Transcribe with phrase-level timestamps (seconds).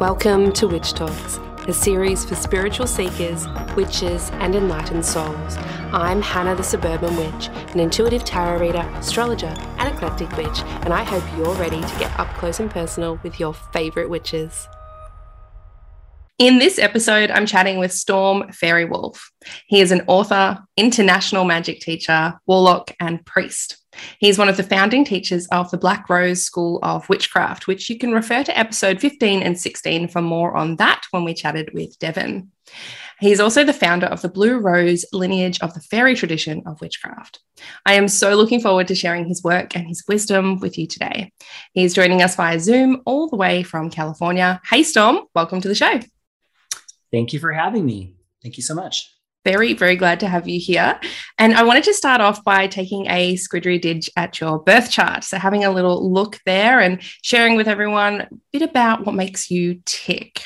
[0.00, 1.38] Welcome to Witch Talks,
[1.68, 3.46] a series for spiritual seekers,
[3.76, 5.56] witches, and enlightened souls.
[5.92, 11.04] I'm Hana the Suburban Witch, an intuitive tarot reader, astrologer, and eclectic witch, and I
[11.04, 14.66] hope you're ready to get up close and personal with your favourite witches.
[16.40, 19.20] In this episode, I'm chatting with Storm Faerywolf.
[19.68, 23.76] He is an author, international magic teacher, warlock, and priest.
[24.18, 27.98] He's one of the founding teachers of the Black Rose School of Witchcraft, which you
[27.98, 31.98] can refer to episode 15 and 16 for more on that when we chatted with
[31.98, 32.50] Devin.
[33.20, 37.40] He's also the founder of the Blue Rose lineage of the fairy tradition of witchcraft.
[37.86, 41.32] I am so looking forward to sharing his work and his wisdom with you today.
[41.72, 44.60] He's joining us via Zoom all the way from California.
[44.68, 46.00] Hey, Storm, welcome to the show.
[47.12, 48.16] Thank you for having me.
[48.42, 49.13] Thank you so much.
[49.44, 50.98] Very, very glad to have you here.
[51.38, 55.22] And I wanted to start off by taking a squidry Dig at your birth chart.
[55.24, 59.50] So, having a little look there and sharing with everyone a bit about what makes
[59.50, 60.44] you tick.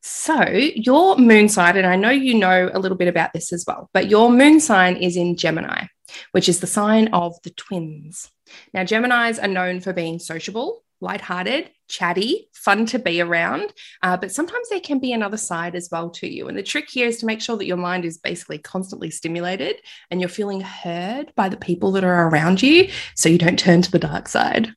[0.00, 3.64] So, your moon sign, and I know you know a little bit about this as
[3.66, 5.86] well, but your moon sign is in Gemini,
[6.32, 8.30] which is the sign of the twins.
[8.72, 13.72] Now, Geminis are known for being sociable, lighthearted, chatty, fun to be around.
[14.02, 16.48] Uh, but sometimes there can be another side as well to you.
[16.48, 19.76] And the trick here is to make sure that your mind is basically constantly stimulated
[20.10, 23.82] and you're feeling heard by the people that are around you so you don't turn
[23.82, 24.74] to the dark side.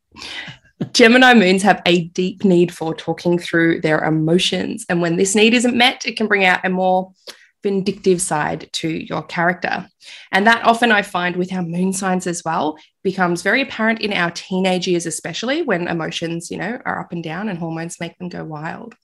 [0.91, 4.85] Gemini moons have a deep need for talking through their emotions.
[4.89, 7.13] And when this need isn't met, it can bring out a more
[7.63, 9.87] vindictive side to your character.
[10.31, 14.13] And that often I find with our moon signs as well becomes very apparent in
[14.13, 18.17] our teenage years, especially when emotions, you know, are up and down and hormones make
[18.17, 18.95] them go wild.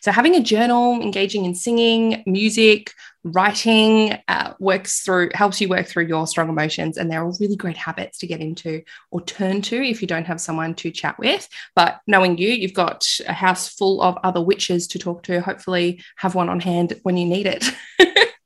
[0.00, 2.92] So having a journal, engaging in singing, music,
[3.24, 7.56] writing uh, works through helps you work through your strong emotions and they're all really
[7.56, 11.18] great habits to get into or turn to if you don't have someone to chat
[11.18, 11.48] with.
[11.74, 15.40] But knowing you you've got a house full of other witches to talk to.
[15.40, 17.64] Hopefully have one on hand when you need it.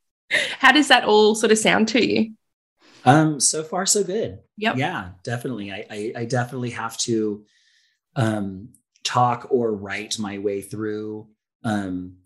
[0.59, 2.33] How does that all sort of sound to you?
[3.05, 4.39] Um so far so good.
[4.57, 4.77] Yep.
[4.77, 5.71] Yeah definitely.
[5.71, 7.45] I i, I definitely have to
[8.17, 8.71] um
[9.05, 11.29] talk or write my way through
[11.65, 12.17] um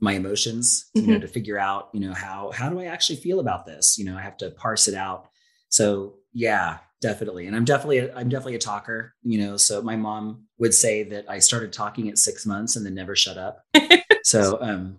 [0.00, 1.04] my emotions mm-hmm.
[1.04, 1.26] you know mm-hmm.
[1.26, 4.16] to figure out you know how how do i actually feel about this you know
[4.16, 5.28] i have to parse it out
[5.68, 9.96] so yeah definitely and i'm definitely a, i'm definitely a talker you know so my
[9.96, 13.64] mom would say that i started talking at six months and then never shut up
[14.22, 14.98] so um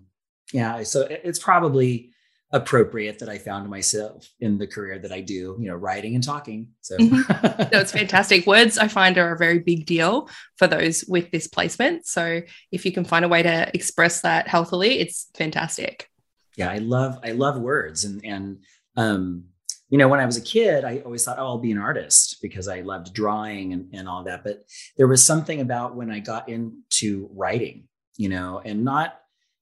[0.52, 2.10] yeah so it's probably
[2.50, 6.24] appropriate that I found myself in the career that I do, you know, writing and
[6.24, 6.68] talking.
[6.80, 7.62] So mm-hmm.
[7.72, 8.46] no, it's fantastic.
[8.46, 12.06] Words I find are a very big deal for those with this placement.
[12.06, 12.40] So
[12.72, 16.08] if you can find a way to express that healthily, it's fantastic.
[16.56, 18.58] Yeah, I love I love words and and
[18.96, 19.44] um
[19.90, 22.42] you know, when I was a kid, I always thought, oh, I'll be an artist
[22.42, 24.44] because I loved drawing and, and all that.
[24.44, 24.64] But
[24.98, 27.88] there was something about when I got into writing,
[28.18, 29.18] you know, and not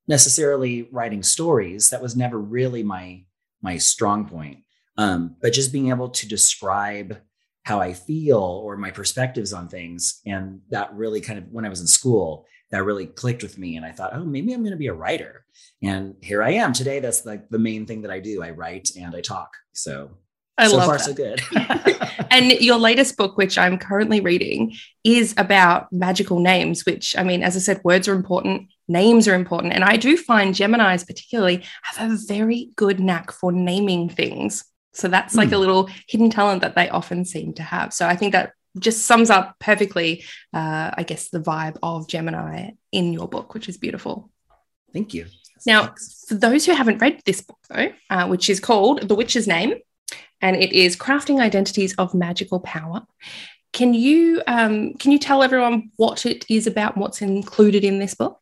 [0.09, 1.91] necessarily writing stories.
[1.91, 3.25] That was never really my
[3.62, 4.59] my strong point.
[4.99, 7.21] Um, but just being able to describe
[7.65, 11.69] how I feel or my perspectives on things, and that really kind of when I
[11.69, 14.71] was in school, that really clicked with me, and I thought, oh, maybe I'm going
[14.71, 15.45] to be a writer.
[15.83, 17.00] And here I am today.
[17.00, 18.43] That's like the main thing that I do.
[18.43, 19.50] I write and I talk.
[19.72, 20.16] So
[20.56, 21.05] I so love far that.
[21.05, 22.27] so good.
[22.31, 24.75] and your latest book, which I'm currently reading,
[25.05, 26.87] is about magical names.
[26.87, 29.73] Which I mean, as I said, words are important names are important.
[29.73, 34.65] And I do find Geminis, particularly, have a very good knack for naming things.
[34.93, 35.55] So that's like mm.
[35.55, 37.93] a little hidden talent that they often seem to have.
[37.93, 42.71] So I think that just sums up perfectly, uh, I guess, the vibe of Gemini
[42.93, 44.31] in your book, which is beautiful.
[44.93, 45.27] Thank you.
[45.67, 46.25] Now, Thanks.
[46.29, 49.75] for those who haven't read this book, though, uh, which is called The Witch's Name,
[50.41, 53.07] and it is Crafting Identities of Magical Power.
[53.73, 58.15] Can you um, can you tell everyone what it is about, what's included in this
[58.15, 58.41] book?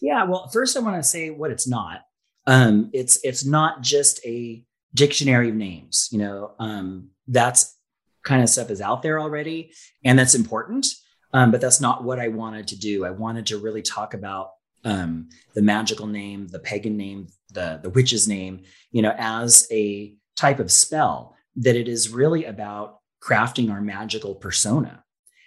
[0.00, 2.02] Yeah, well, first I want to say what it's not.
[2.46, 4.64] Um, it's it's not just a
[4.94, 6.08] dictionary of names.
[6.12, 7.76] You know, um, that's
[8.24, 9.72] kind of stuff is out there already,
[10.04, 10.86] and that's important.
[11.32, 13.04] Um, but that's not what I wanted to do.
[13.04, 14.50] I wanted to really talk about
[14.84, 18.62] um, the magical name, the pagan name, the the witch's name.
[18.90, 21.34] You know, as a type of spell.
[21.60, 25.02] That it is really about crafting our magical persona.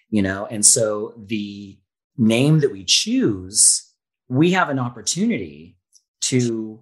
[0.10, 1.78] You know, and so the
[2.18, 3.89] name that we choose
[4.30, 5.78] we have an opportunity
[6.22, 6.80] to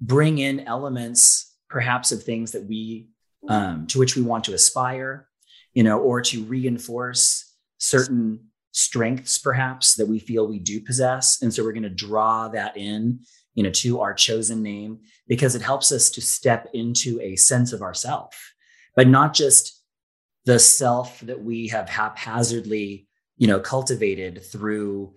[0.00, 3.08] bring in elements perhaps of things that we
[3.48, 5.26] um, to which we want to aspire
[5.72, 8.38] you know or to reinforce certain
[8.72, 11.42] strengths perhaps that we feel we do possess.
[11.42, 13.20] And so we're going to draw that in
[13.54, 17.72] you know to our chosen name because it helps us to step into a sense
[17.72, 18.54] of ourself
[18.94, 19.82] but not just
[20.44, 25.12] the self that we have haphazardly you know cultivated through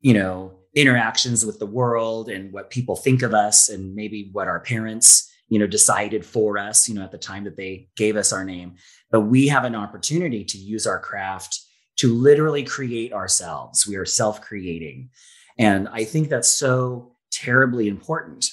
[0.00, 4.48] you know interactions with the world and what people think of us and maybe what
[4.48, 8.16] our parents you know decided for us you know at the time that they gave
[8.16, 8.74] us our name.
[9.10, 11.60] But we have an opportunity to use our craft
[11.98, 13.86] to literally create ourselves.
[13.86, 15.10] We are self-creating.
[15.58, 18.48] And i think that's so terribly important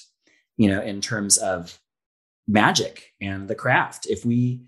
[0.56, 1.78] you know in terms of
[2.46, 4.06] magic and the craft.
[4.06, 4.62] If we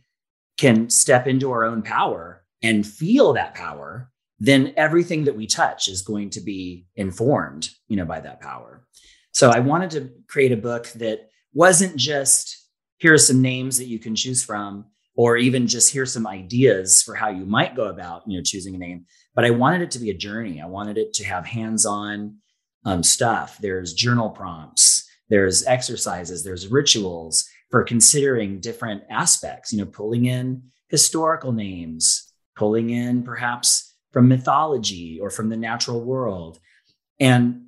[0.57, 4.11] can step into our own power and feel that power
[4.47, 8.87] then everything that we touch is going to be informed you know by that power.
[9.33, 12.69] So i wanted to create a book that wasn't just
[12.99, 14.87] here are some names that you can choose from
[15.17, 18.75] or even just here's some ideas for how you might go about you know choosing
[18.75, 20.61] a name but i wanted it to be a journey.
[20.61, 22.37] I wanted it to have hands-on
[22.87, 23.57] um, stuff.
[23.61, 30.63] There's journal prompts there's exercises there's rituals for considering different aspects you know pulling in
[30.89, 36.59] historical names pulling in perhaps from mythology or from the natural world
[37.21, 37.67] and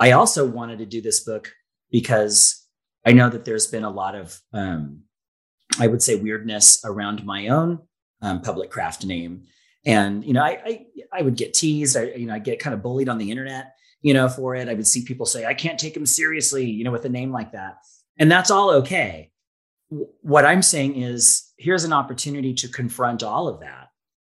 [0.00, 1.52] i also wanted to do this book
[1.90, 2.66] because
[3.04, 5.02] i know that there's been a lot of um,
[5.78, 7.80] I would say weirdness around my own
[8.20, 9.44] um, public craft name.
[9.84, 11.96] And, you know, I, I, I, would get teased.
[11.96, 14.68] I, you know, I get kind of bullied on the internet, you know, for it.
[14.68, 17.32] I would see people say, I can't take him seriously, you know, with a name
[17.32, 17.78] like that.
[18.18, 19.30] And that's all okay.
[20.20, 23.81] What I'm saying is here's an opportunity to confront all of that.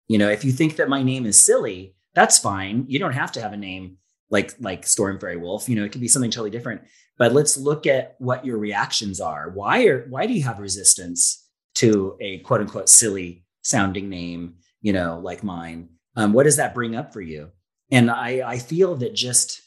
[0.08, 2.86] You know, if you think that my name is silly, that's fine.
[2.88, 3.98] You don't have to have a name
[4.30, 5.68] like like Storm Faerywolf.
[5.68, 6.82] You know, it could be something totally different
[7.18, 9.50] but let's look at what your reactions are.
[9.50, 14.94] Why are why do you have resistance to a quote unquote silly sounding name, you
[14.94, 15.90] know, like mine?
[16.16, 17.52] Um, what does that bring up for you?
[17.92, 19.62] And I, I feel that just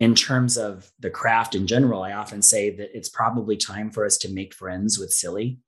[0.00, 4.04] in terms of the craft in general, I often say that it's probably time for
[4.04, 5.60] us to make friends with silly.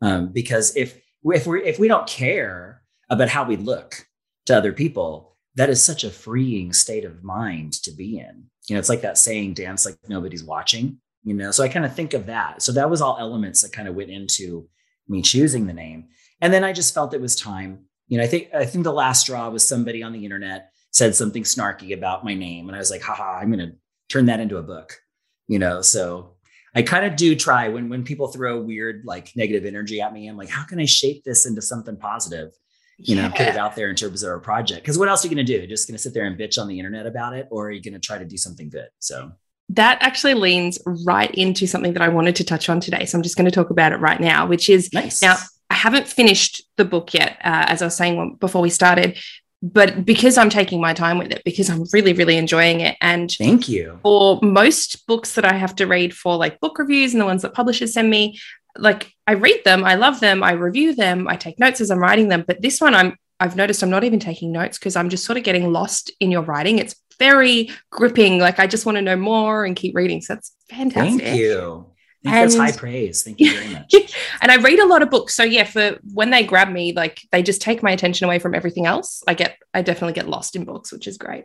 [0.00, 4.06] Um, because if if we if we don't care about how we look
[4.46, 8.74] to other people, that is such a freeing state of mind to be in you
[8.74, 11.50] know, it's like that saying, dance like nobody's watching, you know?
[11.50, 12.62] So I kind of think of that.
[12.62, 14.68] So that was all elements that kind of went into
[15.08, 16.08] me choosing the name.
[16.40, 17.80] And then I just felt it was time.
[18.08, 21.14] You know, I think, I think the last straw was somebody on the internet said
[21.14, 22.68] something snarky about my name.
[22.68, 23.76] And I was like, haha, I'm going to
[24.08, 24.98] turn that into a book,
[25.46, 25.82] you know?
[25.82, 26.36] So
[26.74, 30.26] I kind of do try when, when people throw weird, like negative energy at me,
[30.26, 32.52] I'm like, how can I shape this into something positive?
[32.98, 34.82] You know, put it out there in terms of a project.
[34.82, 35.66] Because what else are you going to do?
[35.66, 37.82] Just going to sit there and bitch on the internet about it, or are you
[37.82, 38.88] going to try to do something good?
[38.98, 39.32] So
[39.70, 43.04] that actually leans right into something that I wanted to touch on today.
[43.06, 45.22] So I'm just going to talk about it right now, which is nice.
[45.22, 45.36] now
[45.70, 49.18] I haven't finished the book yet, uh, as I was saying before we started.
[49.62, 52.98] But because I'm taking my time with it, because I'm really, really enjoying it.
[53.00, 53.98] And thank you.
[54.02, 57.40] For most books that I have to read for like book reviews and the ones
[57.42, 58.38] that publishers send me,
[58.76, 61.98] like I read them, I love them, I review them, I take notes as I'm
[61.98, 62.44] writing them.
[62.46, 65.38] But this one, I'm I've noticed I'm not even taking notes because I'm just sort
[65.38, 66.78] of getting lost in your writing.
[66.78, 68.38] It's very gripping.
[68.38, 70.20] Like I just want to know more and keep reading.
[70.20, 71.22] So that's fantastic.
[71.22, 71.86] Thank you.
[72.22, 73.22] that's high praise.
[73.22, 73.94] Thank you very much.
[74.40, 75.34] and I read a lot of books.
[75.34, 78.54] So yeah, for when they grab me, like they just take my attention away from
[78.54, 79.22] everything else.
[79.26, 81.44] I get, I definitely get lost in books, which is great.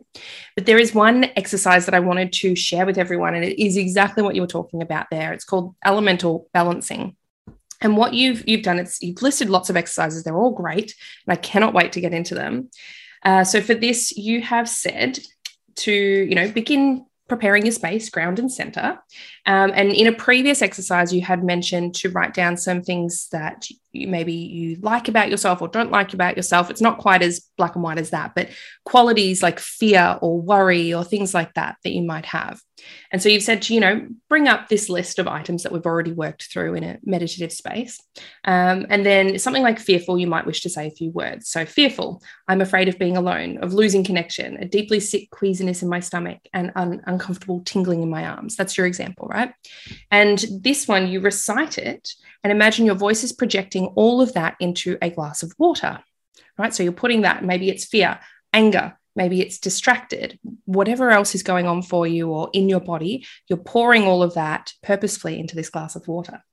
[0.55, 3.75] But there is one exercise that I wanted to share with everyone, and it is
[3.75, 5.33] exactly what you were talking about there.
[5.33, 7.17] It's called elemental balancing.
[7.81, 10.23] And what you've you've done is you've listed lots of exercises.
[10.23, 10.95] They're all great,
[11.25, 12.69] and I cannot wait to get into them.
[13.23, 15.19] Uh, so for this, you have said
[15.77, 18.99] to you know begin preparing your space, ground and center.
[19.45, 23.67] Um, and in a previous exercise, you had mentioned to write down some things that
[23.93, 26.69] you, maybe you like about yourself or don't like about yourself.
[26.69, 28.49] It's not quite as black and white as that, but
[28.83, 32.59] qualities like fear or worry or things like that that you might have.
[33.11, 35.85] And so you've said to, you know, bring up this list of items that we've
[35.85, 37.99] already worked through in a meditative space.
[38.45, 41.49] Um, and then something like fearful, you might wish to say a few words.
[41.49, 45.89] So fearful, I'm afraid of being alone, of losing connection, a deeply sick queasiness in
[45.89, 48.55] my stomach, and un- uncomfortable tingling in my arms.
[48.55, 49.53] That's your example, right?
[50.11, 52.09] And this one, you recite it
[52.43, 55.99] and imagine your voice is projecting all of that into a glass of water,
[56.57, 56.73] right?
[56.73, 58.19] So you're putting that, maybe it's fear,
[58.53, 63.25] anger, maybe it's distracted, whatever else is going on for you or in your body,
[63.47, 66.43] you're pouring all of that purposefully into this glass of water.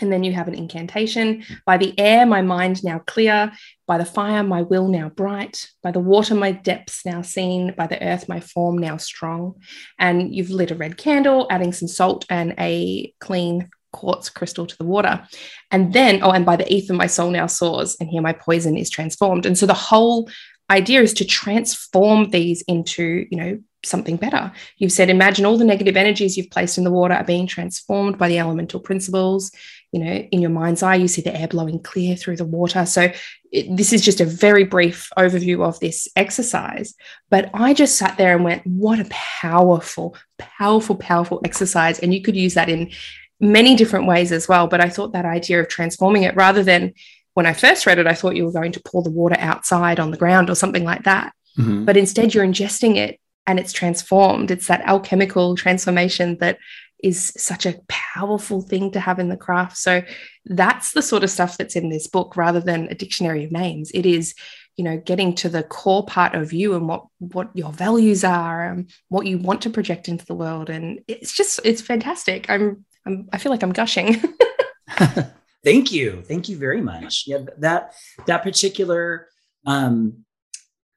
[0.00, 1.44] And then you have an incantation.
[1.66, 3.52] By the air, my mind now clear.
[3.86, 5.68] By the fire, my will now bright.
[5.82, 7.74] By the water, my depths now seen.
[7.76, 9.60] By the earth, my form now strong.
[9.98, 14.76] And you've lit a red candle, adding some salt and a clean quartz crystal to
[14.76, 15.26] the water.
[15.70, 18.76] And then, oh, and by the ether, my soul now soars, and here my poison
[18.76, 19.46] is transformed.
[19.46, 20.28] And so the whole
[20.70, 24.52] idea is to transform these into, you know, something better.
[24.76, 28.18] You've said, imagine all the negative energies you've placed in the water are being transformed
[28.18, 29.52] by the elemental principles.
[29.92, 32.84] you know, in your mind's eye, you see the air blowing clear through the water.
[32.84, 33.10] So
[33.50, 36.94] it, this is just a very brief overview of this exercise.
[37.30, 42.00] But I just sat there and went, what a powerful, powerful, powerful exercise.
[42.00, 42.90] And you could use that in
[43.40, 44.66] many different ways as well.
[44.66, 46.92] But I thought that idea of transforming it rather than
[47.38, 50.00] when I first read it, I thought you were going to pour the water outside
[50.00, 51.32] on the ground or something like that.
[51.56, 51.84] Mm-hmm.
[51.84, 54.50] But instead, you're ingesting it and it's transformed.
[54.50, 56.58] It's that alchemical transformation that
[57.00, 59.76] is such a powerful thing to have in the craft.
[59.76, 60.02] So
[60.46, 63.92] that's the sort of stuff that's in this book rather than a dictionary of names.
[63.94, 64.34] It is,
[64.76, 68.64] you know, getting to the core part of you and what what your values are
[68.64, 70.70] and what you want to project into the world.
[70.70, 72.50] And it's just it's fantastic.
[72.50, 74.20] I'm, I'm I feel like I'm gushing.
[75.64, 76.22] Thank you.
[76.22, 77.24] Thank you very much.
[77.26, 77.94] Yeah, that
[78.26, 79.28] that particular
[79.66, 80.24] um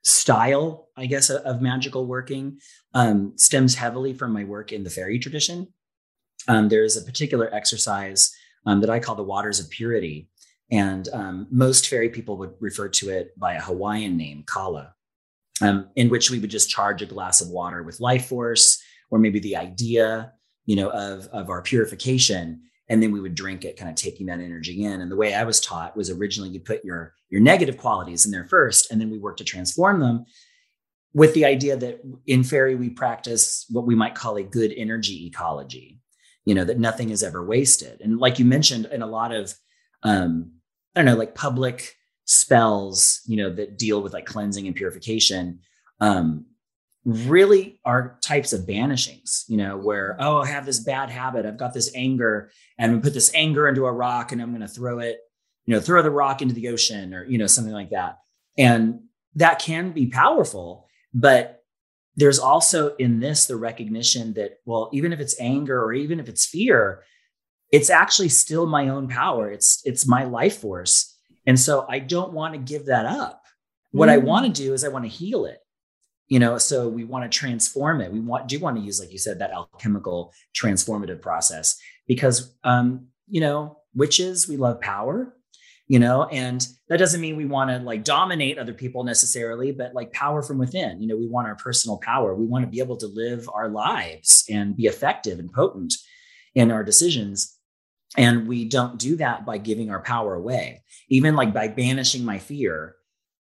[0.04, 2.58] style, I guess, of magical working
[2.96, 5.68] um, stems heavily from my work in the fairy tradition
[6.48, 8.34] um, there's a particular exercise
[8.66, 10.30] um, that I call the waters of purity.
[10.72, 14.94] And um, most fairy people would refer to it by a Hawaiian name, kala,
[15.62, 19.20] um, in which we would just charge a glass of water with life force, or
[19.20, 20.32] maybe the idea,
[20.66, 22.62] you know, of, of our purification.
[22.92, 25.02] And then we would drink it, kind of taking that energy in.
[25.02, 28.32] And the way I was taught was originally you put your, your negative qualities in
[28.32, 30.26] there first, and then we work to transform them
[31.14, 35.26] with the idea that in fairy we practice what we might call a good energy
[35.26, 36.00] ecology
[36.46, 39.54] you know that nothing is ever wasted and like you mentioned in a lot of
[40.04, 40.52] um
[40.96, 41.96] i don't know like public
[42.26, 45.60] spells you know that deal with like cleansing and purification
[46.00, 46.46] um
[47.04, 51.58] really are types of banishings you know where oh i have this bad habit i've
[51.58, 54.68] got this anger and we put this anger into a rock and i'm going to
[54.68, 55.20] throw it
[55.66, 58.20] you know throw the rock into the ocean or you know something like that
[58.58, 59.00] and
[59.34, 61.62] that can be powerful but
[62.16, 66.28] there's also in this the recognition that, well, even if it's anger or even if
[66.28, 67.04] it's fear,
[67.72, 69.50] it's actually still my own power.
[69.50, 71.18] It's it's my life force.
[71.48, 73.44] And so I don't want to give that up.
[73.92, 74.14] What mm.
[74.14, 75.60] I want to do is I want to heal it.
[76.32, 78.12] You know, so we want to transform it.
[78.12, 83.08] We want do want to use, like you said, that alchemical transformative process because um,
[83.30, 85.36] you know, witches, we love power
[85.92, 89.94] you know and that doesn't mean we want to like dominate other people necessarily but
[89.94, 91.02] like power from within.
[91.02, 92.34] You know we want our personal power.
[92.34, 95.94] We want to be able to live our lives and be effective and potent
[96.56, 97.58] in our decisions.
[98.16, 100.84] And we don't do that by giving our power away.
[101.10, 102.96] Even like by banishing my fear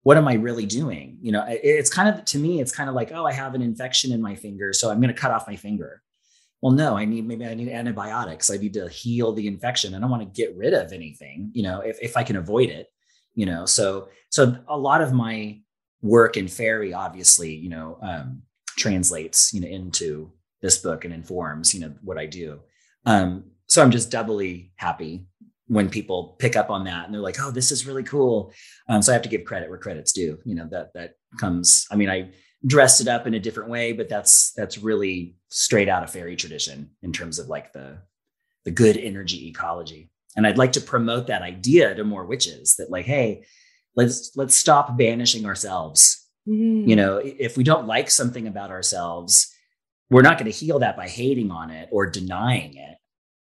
[0.08, 1.18] what am i really doing?
[1.20, 3.60] You know it's kind of to me it's kind of like oh i have an
[3.60, 6.02] infection in my finger so i'm going to cut off my finger.
[6.62, 8.50] Well no i need maybe i need antibiotics.
[8.50, 9.94] I need to heal the infection.
[9.94, 12.70] I don't want to get rid of anything you know if, if i can avoid
[12.70, 12.86] it
[13.34, 13.66] you know?
[13.66, 15.60] So so a lot of my
[16.00, 18.40] work in fairy obviously you know um,
[18.78, 22.60] translates you know into this book and informs you know what i do.
[23.04, 23.28] Um,
[23.66, 25.26] so i'm just doubly happy
[25.68, 28.52] when people pick up on that and they're like oh this is really cool
[28.88, 31.86] um, so i have to give credit where credit's due you know that that comes
[31.90, 32.30] i mean i
[32.66, 36.36] dressed it up in a different way, but that's that's really straight out of fairy
[36.36, 37.98] tradition in terms of like the
[38.64, 40.10] the good energy ecology.
[40.36, 43.44] And I'd like to promote that idea to more witches that like, hey,
[43.96, 46.26] let's let's stop banishing ourselves.
[46.48, 46.88] Mm.
[46.88, 49.52] You know, if we don't like something about ourselves,
[50.10, 52.97] we're not going to heal that by hating on it or denying it.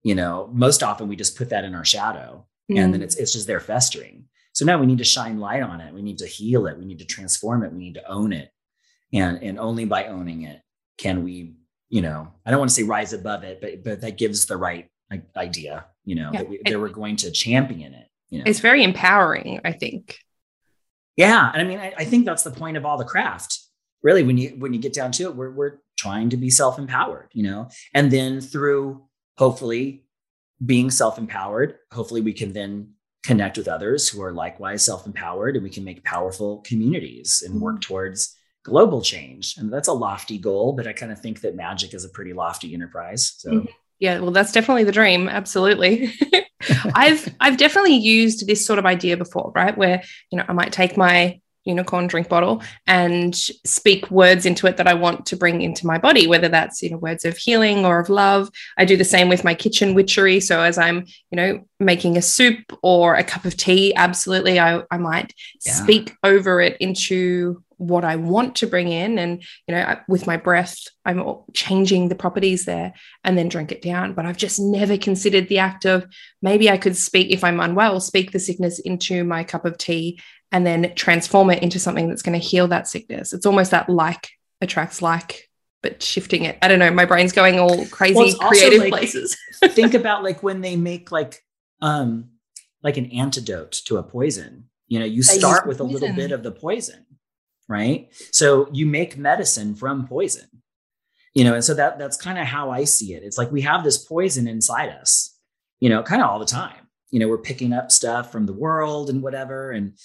[0.06, 2.78] You know, most often we just put that in our shadow mm.
[2.78, 3.04] and then mm.
[3.04, 4.24] it's it's just there festering.
[4.52, 5.92] So now we need to shine light on it.
[5.92, 6.78] We need to heal it.
[6.78, 7.72] We need to transform it.
[7.72, 8.50] We need to own it
[9.12, 10.60] and and only by owning it
[10.98, 11.54] can we
[11.88, 14.56] you know i don't want to say rise above it but but that gives the
[14.56, 14.88] right
[15.36, 16.40] idea you know yeah.
[16.40, 20.18] that, we, that we're going to champion it you know it's very empowering i think
[21.16, 23.60] yeah and i mean I, I think that's the point of all the craft
[24.02, 27.28] really when you when you get down to it we're, we're trying to be self-empowered
[27.32, 29.04] you know and then through
[29.36, 30.04] hopefully
[30.64, 32.92] being self-empowered hopefully we can then
[33.26, 37.76] connect with others who are likewise self-empowered and we can make powerful communities and work
[37.76, 37.92] mm-hmm.
[37.92, 39.56] towards global change.
[39.56, 42.32] And that's a lofty goal, but I kind of think that magic is a pretty
[42.32, 43.34] lofty enterprise.
[43.38, 43.66] So mm-hmm.
[43.98, 45.28] yeah, well, that's definitely the dream.
[45.28, 46.12] Absolutely.
[46.94, 49.76] I've I've definitely used this sort of idea before, right?
[49.76, 54.76] Where, you know, I might take my unicorn drink bottle and speak words into it
[54.76, 57.84] that I want to bring into my body, whether that's you know words of healing
[57.84, 58.50] or of love.
[58.78, 60.40] I do the same with my kitchen witchery.
[60.40, 64.82] So as I'm you know making a soup or a cup of tea, absolutely, I,
[64.90, 65.72] I might yeah.
[65.72, 69.18] speak over it into what I want to bring in.
[69.18, 72.94] And, you know, with my breath, I'm changing the properties there
[73.24, 74.14] and then drink it down.
[74.14, 76.06] But I've just never considered the act of
[76.40, 80.20] maybe I could speak, if I'm unwell, speak the sickness into my cup of tea
[80.52, 83.32] and then transform it into something that's going to heal that sickness.
[83.32, 85.48] It's almost that like attracts like,
[85.82, 86.58] but shifting it.
[86.62, 86.90] I don't know.
[86.90, 89.36] My brain's going all crazy well, creative like, places.
[89.64, 91.42] think about like when they make like
[91.82, 92.30] um,
[92.82, 94.68] like an antidote to a poison.
[94.88, 97.04] You know, you start with a little bit of the poison,
[97.68, 98.08] right?
[98.30, 100.46] So you make medicine from poison.
[101.34, 103.22] You know, and so that that's kind of how I see it.
[103.22, 105.36] It's like we have this poison inside us,
[105.80, 106.88] you know, kind of all the time.
[107.10, 109.98] You know, we're picking up stuff from the world and whatever, and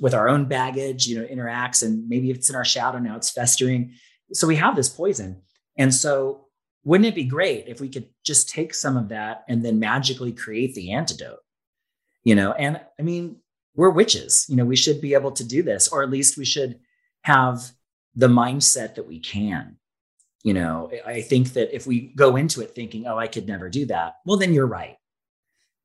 [0.00, 3.30] with our own baggage, you know, interacts, and maybe it's in our shadow now, it's
[3.30, 3.92] festering.
[4.32, 5.42] So we have this poison.
[5.76, 6.46] And so
[6.84, 10.32] wouldn't it be great if we could just take some of that and then magically
[10.32, 11.40] create the antidote?
[12.24, 13.36] You know, and I mean,
[13.74, 14.46] we're witches.
[14.48, 16.78] You know, we should be able to do this, or at least we should
[17.22, 17.72] have
[18.14, 19.76] the mindset that we can.
[20.44, 23.68] You know, I think that if we go into it thinking, oh, I could never
[23.68, 24.96] do that, well, then you're right.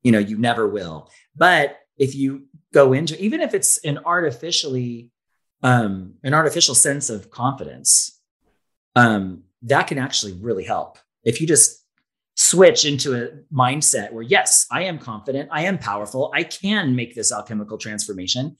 [0.02, 1.10] You know, you never will.
[1.36, 5.10] But if you go into, even if it's an artificially,
[5.62, 8.20] um, an artificial sense of confidence,
[8.96, 10.98] um, that can actually really help.
[11.24, 11.84] If you just
[12.36, 17.14] switch into a mindset where, yes, I am confident, I am powerful, I can make
[17.14, 18.56] this alchemical transformation,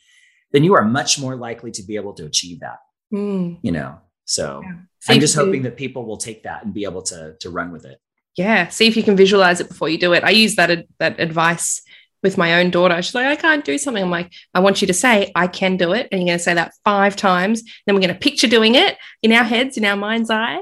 [0.53, 2.79] then you are much more likely to be able to achieve that.
[3.13, 3.59] Mm.
[3.63, 4.75] You know, so yeah.
[5.09, 7.85] I'm just hoping that people will take that and be able to to run with
[7.85, 7.99] it.
[8.37, 10.25] Yeah, see if you can visualize it before you do it.
[10.25, 11.83] I use that that advice
[12.23, 13.01] with my own daughter.
[13.03, 14.03] She's like, I can't do something.
[14.03, 16.09] I'm like, I want you to say, I can do it.
[16.11, 17.63] And you're going to say that five times.
[17.87, 20.61] Then we're going to picture doing it in our heads, in our mind's eye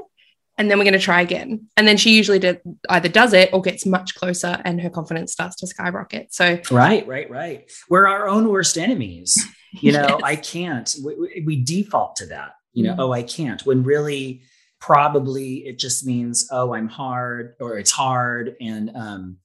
[0.57, 1.67] and then we're going to try again.
[1.77, 2.59] And then she usually did,
[2.89, 6.33] either does it or gets much closer and her confidence starts to skyrocket.
[6.33, 7.71] So, right, right, right.
[7.89, 9.37] We're our own worst enemies.
[9.71, 10.21] You know, yes.
[10.23, 14.41] I can't, we, we, default to that, you know, mm oh, I can't, when really
[14.79, 19.37] probably it just means, oh, I'm hard or it's hard and um,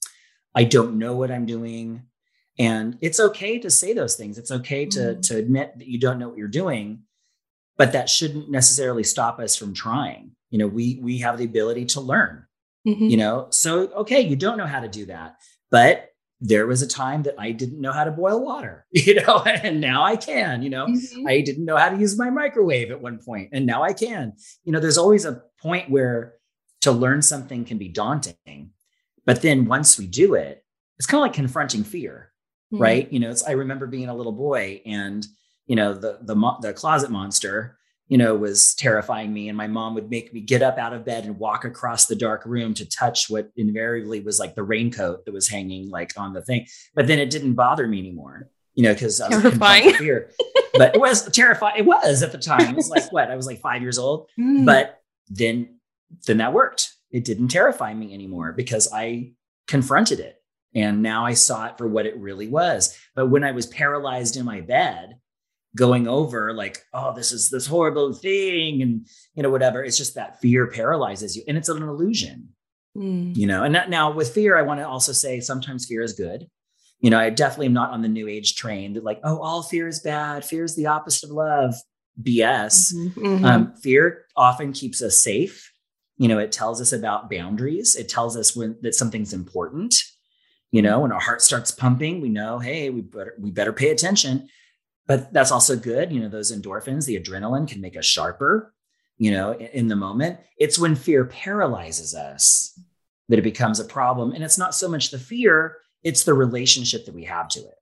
[0.54, 2.02] I don't know what I'm doing.
[2.58, 4.38] And it's okay to say those things.
[4.38, 7.02] It's okay to, mm to admit that you don't know what you're doing,
[7.76, 11.86] but that shouldn't necessarily stop us from trying you know we we have the ability
[11.86, 12.46] to learn
[12.86, 13.06] mm-hmm.
[13.06, 15.34] you know so okay you don't know how to do that
[15.70, 16.10] but
[16.44, 19.80] there was a time that I didn't know how to boil water, you know, and
[19.80, 21.24] now I can, you know, mm-hmm.
[21.28, 24.32] I didn't know how to use my microwave at one point and now I can.
[24.64, 26.34] You know, there's always a point where
[26.80, 28.70] to learn something can be daunting.
[29.24, 30.64] But then once we do it,
[30.98, 32.32] it's kind of like confronting fear,
[32.72, 32.82] mm-hmm.
[32.82, 33.12] right?
[33.12, 35.26] You know, it's I remember being a little boy and,
[35.66, 37.78] you know, the the the closet monster
[38.12, 39.48] you know, was terrifying me.
[39.48, 42.14] And my mom would make me get up out of bed and walk across the
[42.14, 46.34] dark room to touch what invariably was like the raincoat that was hanging like on
[46.34, 46.66] the thing.
[46.94, 50.30] But then it didn't bother me anymore, you know, because I was terrifying fear.
[50.74, 51.76] but it was terrifying.
[51.78, 52.68] It was at the time.
[52.68, 53.30] It was like what?
[53.30, 54.28] I was like five years old.
[54.38, 54.66] Mm.
[54.66, 55.78] But then
[56.26, 56.92] then that worked.
[57.12, 59.32] It didn't terrify me anymore because I
[59.68, 60.36] confronted it.
[60.74, 62.98] And now I saw it for what it really was.
[63.14, 65.16] But when I was paralyzed in my bed,
[65.74, 70.14] going over like oh this is this horrible thing and you know whatever it's just
[70.14, 72.48] that fear paralyzes you and it's an illusion
[72.96, 73.34] mm.
[73.34, 76.12] you know and that, now with fear i want to also say sometimes fear is
[76.12, 76.46] good
[77.00, 79.62] you know i definitely am not on the new age train that like oh all
[79.62, 81.74] fear is bad fear is the opposite of love
[82.22, 83.44] bs mm-hmm, mm-hmm.
[83.44, 85.71] Um, fear often keeps us safe
[86.22, 89.94] you know it tells us about boundaries it tells us when that something's important
[90.70, 93.90] you know when our heart starts pumping we know hey we better we better pay
[93.90, 94.48] attention
[95.06, 96.12] but that's also good.
[96.12, 98.72] You know, those endorphins, the adrenaline can make us sharper,
[99.18, 100.38] you know, in, in the moment.
[100.58, 102.78] It's when fear paralyzes us
[103.28, 104.32] that it becomes a problem.
[104.32, 107.74] And it's not so much the fear, it's the relationship that we have to it.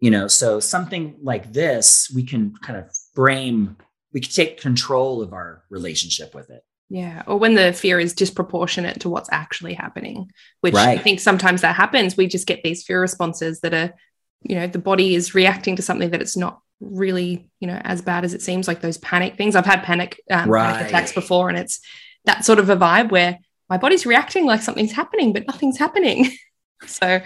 [0.00, 3.76] You know, so something like this, we can kind of frame,
[4.12, 6.62] we can take control of our relationship with it.
[6.88, 7.22] Yeah.
[7.26, 10.98] Or when the fear is disproportionate to what's actually happening, which right.
[10.98, 12.16] I think sometimes that happens.
[12.16, 13.94] We just get these fear responses that are,
[14.42, 18.02] you know, the body is reacting to something that it's not really you know as
[18.02, 20.74] bad as it seems like those panic things i've had panic, um, right.
[20.74, 21.80] panic attacks before and it's
[22.24, 26.30] that sort of a vibe where my body's reacting like something's happening but nothing's happening
[26.86, 27.20] so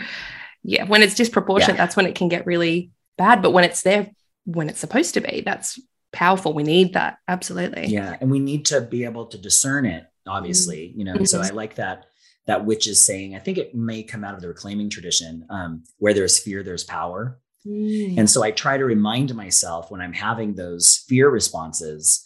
[0.62, 1.82] yeah when it's disproportionate yeah.
[1.82, 4.10] that's when it can get really bad but when it's there
[4.44, 5.80] when it's supposed to be that's
[6.12, 10.04] powerful we need that absolutely yeah and we need to be able to discern it
[10.26, 10.98] obviously mm-hmm.
[10.98, 11.24] you know mm-hmm.
[11.24, 12.06] so i like that
[12.46, 15.84] that witch is saying i think it may come out of the reclaiming tradition um,
[15.98, 18.18] where there's fear there's power Mm.
[18.18, 22.24] And so I try to remind myself when I'm having those fear responses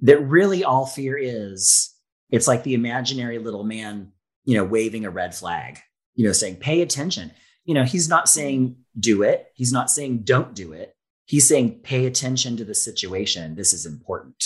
[0.00, 1.94] that really all fear is
[2.30, 4.12] it's like the imaginary little man,
[4.44, 5.78] you know, waving a red flag,
[6.14, 7.30] you know, saying, pay attention.
[7.64, 10.96] You know, he's not saying do it, he's not saying don't do it.
[11.26, 13.54] He's saying pay attention to the situation.
[13.54, 14.44] This is important.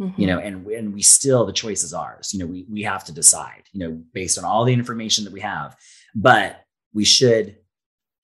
[0.00, 0.20] Mm-hmm.
[0.20, 2.32] You know, and, and we still the choice is ours.
[2.32, 5.32] You know, we we have to decide, you know, based on all the information that
[5.32, 5.76] we have.
[6.14, 6.60] But
[6.92, 7.56] we should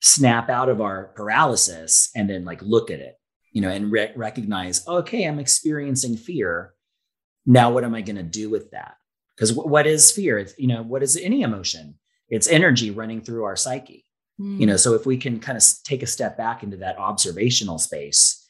[0.01, 3.15] snap out of our paralysis and then like look at it,
[3.53, 6.75] you know, and re- recognize, okay, I'm experiencing fear.
[7.47, 8.97] Now, what am I going to do with that?
[9.35, 10.39] Because w- what is fear?
[10.39, 11.99] It's, you know, what is any emotion?
[12.29, 14.05] It's energy running through our psyche.
[14.41, 14.61] Mm.
[14.61, 17.79] You know, so if we can kind of take a step back into that observational
[17.79, 18.47] space,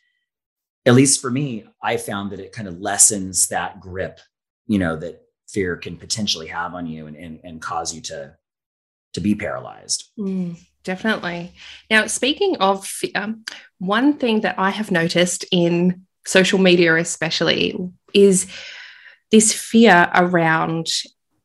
[0.86, 4.20] at least for me, I found that it kind of lessens that grip,
[4.66, 8.36] you know, that fear can potentially have on you and, and, and cause you to
[9.12, 10.10] to be paralyzed.
[10.18, 11.52] Mm, definitely.
[11.88, 13.36] Now, speaking of fear,
[13.78, 17.78] one thing that I have noticed in social media, especially,
[18.12, 18.46] is
[19.30, 20.88] this fear around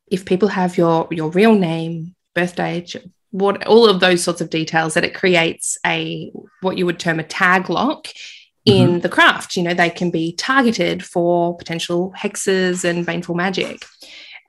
[0.08, 2.86] if people have your your real name, birthday,
[3.32, 7.20] what all of those sorts of details that it creates a what you would term
[7.20, 8.08] a tag lock
[8.66, 9.00] in mm-hmm.
[9.00, 9.56] the craft.
[9.56, 13.86] You know, they can be targeted for potential hexes and baneful magic.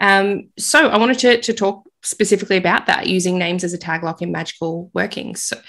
[0.01, 4.03] Um, so I wanted to, to talk specifically about that, using names as a tag
[4.03, 5.43] lock in magical workings.
[5.43, 5.61] So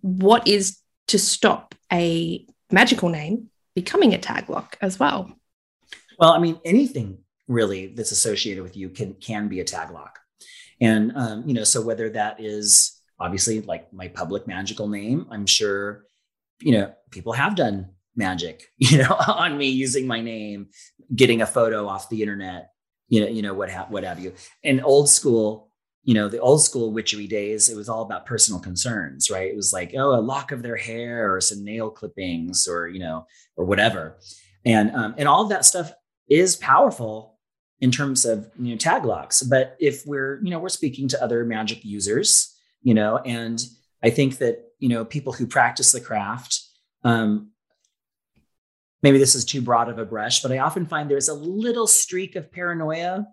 [0.00, 5.32] what is to stop a magical name becoming a tag lock as well?
[6.18, 10.18] Well, I mean, anything really that's associated with you can can be a tag lock.
[10.80, 15.46] And um, you know, so whether that is obviously like my public magical name, I'm
[15.46, 16.06] sure,
[16.60, 20.68] you know, people have done magic, you know, on me using my name,
[21.14, 22.70] getting a photo off the internet,
[23.08, 24.32] you know, you know, what have what have you.
[24.64, 25.70] And old school,
[26.02, 29.50] you know, the old school witchery days, it was all about personal concerns, right?
[29.50, 33.00] It was like, oh, a lock of their hair or some nail clippings or, you
[33.00, 34.18] know, or whatever.
[34.64, 35.92] And um, and all of that stuff
[36.28, 37.38] is powerful
[37.80, 39.42] in terms of you know tag locks.
[39.42, 43.62] But if we're, you know, we're speaking to other magic users, you know, and
[44.02, 46.60] I think that, you know, people who practice the craft,
[47.04, 47.50] um,
[49.02, 51.86] maybe this is too broad of a brush, but I often find there's a little
[51.86, 53.26] streak of paranoia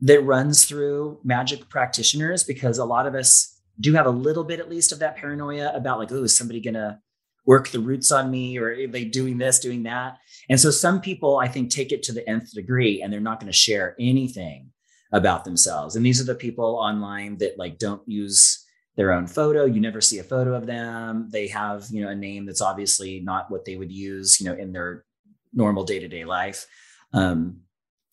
[0.00, 4.60] that runs through magic practitioners because a lot of us do have a little bit
[4.60, 7.00] at least of that paranoia about like, oh, is somebody gonna
[7.48, 10.18] work the roots on me or they doing this, doing that?
[10.50, 13.40] And so some people I think take it to the nth degree and they're not
[13.40, 14.70] going to share anything
[15.12, 15.96] about themselves.
[15.96, 18.64] And these are the people online that like don't use
[18.96, 19.64] their own photo.
[19.64, 21.28] You never see a photo of them.
[21.32, 24.54] They have, you know, a name that's obviously not what they would use, you know,
[24.54, 25.06] in their
[25.54, 26.66] normal day-to-day life.
[27.14, 27.60] Um,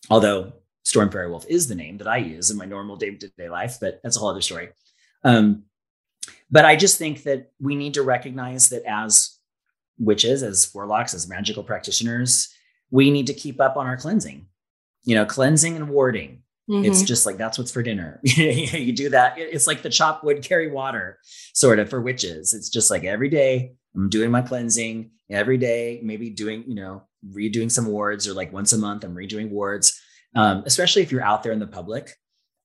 [0.08, 0.52] although
[0.84, 4.16] Storm Faerywolf is the name that I use in my normal day-to-day life, but that's
[4.16, 4.68] a whole other story.
[5.24, 5.64] Um,
[6.50, 9.38] but I just think that we need to recognize that as
[9.98, 12.48] witches, as warlocks, as magical practitioners,
[12.90, 14.46] we need to keep up on our cleansing.
[15.04, 16.42] You know, cleansing and warding.
[16.68, 16.84] Mm-hmm.
[16.84, 18.20] It's just like that's what's for dinner.
[18.24, 19.34] you do that.
[19.38, 21.18] It's like the chop wood, carry water,
[21.54, 22.54] sort of for witches.
[22.54, 25.10] It's just like every day I'm doing my cleansing.
[25.28, 29.14] Every day, maybe doing, you know, redoing some wards or like once a month, I'm
[29.14, 30.00] redoing wards.
[30.36, 32.12] Um, especially if you're out there in the public.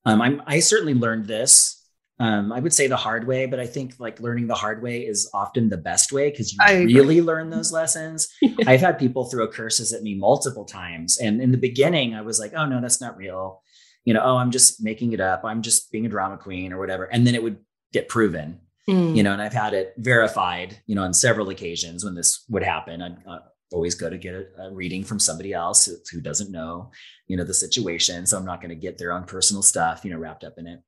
[0.04, 1.81] Um, I'm, I certainly learned this
[2.22, 5.00] um, I would say the hard way, but I think like learning the hard way
[5.00, 7.20] is often the best way because you I really agree.
[7.20, 8.28] learn those lessons.
[8.40, 8.54] yeah.
[8.64, 11.18] I've had people throw curses at me multiple times.
[11.18, 13.60] And in the beginning, I was like, oh, no, that's not real.
[14.04, 15.44] You know, oh, I'm just making it up.
[15.44, 17.06] I'm just being a drama queen or whatever.
[17.06, 17.58] And then it would
[17.92, 19.16] get proven, mm.
[19.16, 22.62] you know, and I've had it verified, you know, on several occasions when this would
[22.62, 23.02] happen.
[23.02, 23.38] I'd uh,
[23.72, 26.92] always go to get a, a reading from somebody else who, who doesn't know,
[27.26, 28.26] you know, the situation.
[28.26, 30.68] So I'm not going to get their own personal stuff, you know, wrapped up in
[30.68, 30.78] it.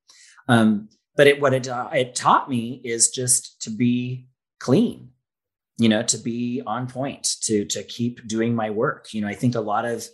[0.47, 4.27] Um, but it, what it, uh, it taught me is just to be
[4.59, 5.11] clean
[5.79, 9.13] you know to be on point to to keep doing my work.
[9.13, 10.07] You know i think a lot of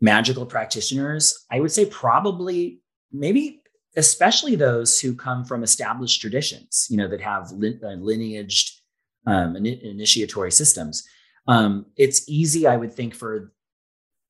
[0.00, 2.80] magical practitioners i would say probably
[3.12, 3.62] maybe
[3.96, 8.76] especially those who come from established traditions you know that have uh, lineaged
[9.26, 11.06] um, initiatory systems.
[11.46, 13.52] Um, it's easy i would think for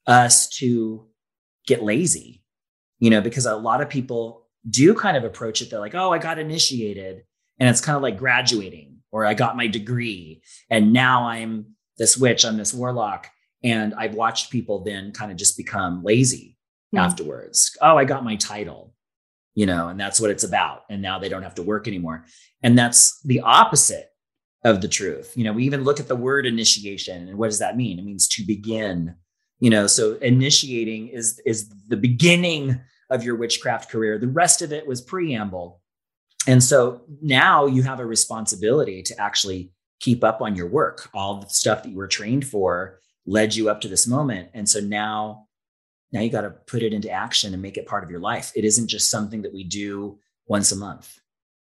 [0.07, 1.07] us to
[1.67, 2.43] get lazy
[2.99, 6.13] you know because a lot of people do kind of approach it, they're like, oh,
[6.13, 7.23] I got initiated.
[7.59, 10.43] And it's kind of like graduating, or I got my degree.
[10.71, 13.29] And now I'm this witch, I'm this warlock.
[13.63, 16.57] And I've watched people then kind of just become lazy
[16.95, 17.01] mm.
[17.01, 17.77] afterwards.
[17.83, 18.95] Oh, I got my title,
[19.55, 20.85] you know, and that's what it's about.
[20.89, 22.25] And now they don't have to work anymore.
[22.63, 24.11] And that's the opposite
[24.65, 25.37] of the truth.
[25.37, 27.99] You know, we even look at the word initiation and what does that mean?
[27.99, 29.15] It means to begin.
[29.59, 34.19] You know, so initiating is is the beginning of your witchcraft career.
[34.19, 35.81] The rest of it was preamble.
[36.47, 41.09] And so now you have a responsibility to actually keep up on your work.
[41.13, 44.49] All the stuff that you were trained for led you up to this moment.
[44.55, 45.47] And so now,
[46.13, 48.53] now you got to put it into action and make it part of your life.
[48.57, 51.19] It isn't just something that we do once a month.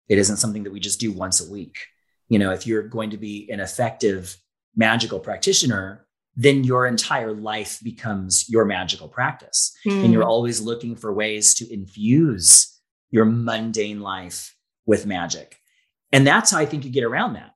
[0.08, 1.78] It isn't something that we just do once a week.
[2.30, 4.38] You know, if you're going to be an effective
[4.76, 6.07] magical practitioner,
[6.39, 9.76] then your entire life becomes your magical practice.
[9.86, 10.04] Mm.
[10.04, 10.30] And you're hmm.
[10.30, 15.58] always looking for ways to infuse your mundane life with magic.
[16.12, 17.56] And that's how I think you get around that.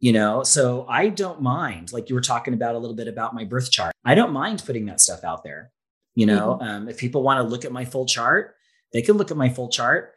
[0.00, 3.34] You know, so I don't mind, like you were talking about a little bit about
[3.34, 3.94] my birth chart.
[4.04, 5.70] I don't mind putting that stuff out there.
[6.14, 6.68] You know, mm-hmm.
[6.68, 8.54] um, if people want to look at my full chart,
[8.92, 10.14] they can look at my full chart.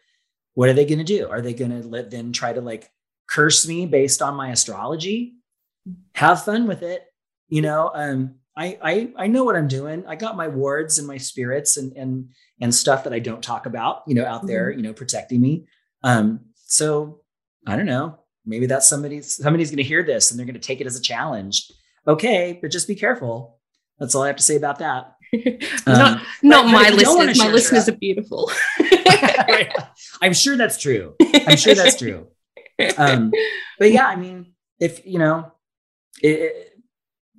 [0.54, 1.28] what are they going to do?
[1.28, 2.90] Are they going to let then try to like
[3.28, 5.36] curse me based on my astrology?
[6.16, 7.07] Have fun with it.
[7.50, 10.04] You know, um, I, I I know what I'm doing.
[10.08, 12.30] I got my wards and my spirits and and
[12.60, 14.48] and stuff that I don't talk about, you know, out mm-hmm.
[14.48, 15.66] there, you know, protecting me.
[16.04, 17.22] Um, so
[17.66, 18.20] I don't know.
[18.46, 20.96] Maybe that's somebody somebody's going to hear this and they're going to take it as
[20.96, 21.72] a challenge.
[22.08, 23.60] Okay, but just be careful.
[24.00, 25.16] That's all I have to say about that.
[25.34, 27.38] not um, not but, my listeners.
[27.38, 28.50] My listeners are beautiful.
[30.22, 31.16] I'm sure that's true.
[31.20, 32.28] I'm sure that's true.
[32.96, 33.32] Um,
[33.80, 35.52] but yeah, I mean, if you know,
[36.22, 36.77] it,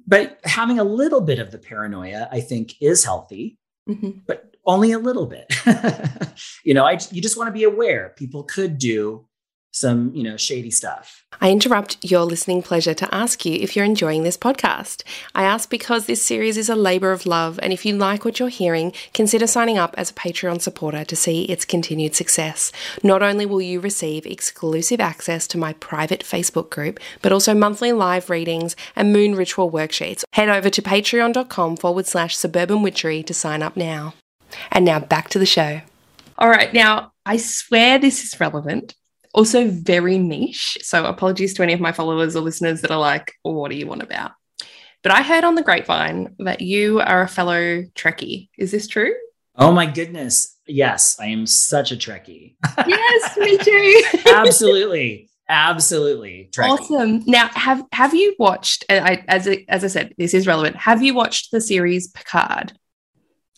[0.09, 4.21] but having a little bit of the paranoia, I think, is healthy, mm-hmm.
[4.27, 5.53] but only a little bit.
[6.65, 8.15] you know, I you just want to be aware.
[8.17, 9.28] People could do
[9.71, 11.25] some, you know, shady stuff.
[11.41, 15.05] I interrupt your listening pleasure to ask you if you're enjoying this podcast.
[15.35, 18.41] I ask because this series is a labor of love, and if you like what
[18.41, 22.73] you're hearing, consider signing up as a Patreon supporter to see its continued success.
[23.05, 27.93] Not only will you receive exclusive access to my private Facebook group, but also monthly
[27.93, 30.25] live readings and moon ritual worksheets.
[30.33, 34.15] Head over to patreon.com forward slash suburban witchery to sign up now.
[34.73, 35.83] And now back to the show.
[36.39, 38.95] All right, now I swear this is relevant
[39.35, 40.79] also very niche.
[40.83, 43.77] So apologies to any of my followers or listeners that are like, oh, what do
[43.77, 44.33] you want about?
[45.03, 48.49] But I heard on the grapevine that you are a fellow Trekkie.
[48.59, 49.15] Is this true?
[49.57, 50.57] Oh my goodness.
[50.67, 52.57] Yes, I am such a Trekkie.
[52.87, 54.03] yes, me too.
[54.27, 55.31] Absolutely.
[55.49, 56.51] Absolutely.
[56.53, 56.69] Trekkie.
[56.69, 57.23] Awesome.
[57.27, 60.77] Now, have have you watched I, as as I said, this is relevant.
[60.77, 62.73] Have you watched the series Picard?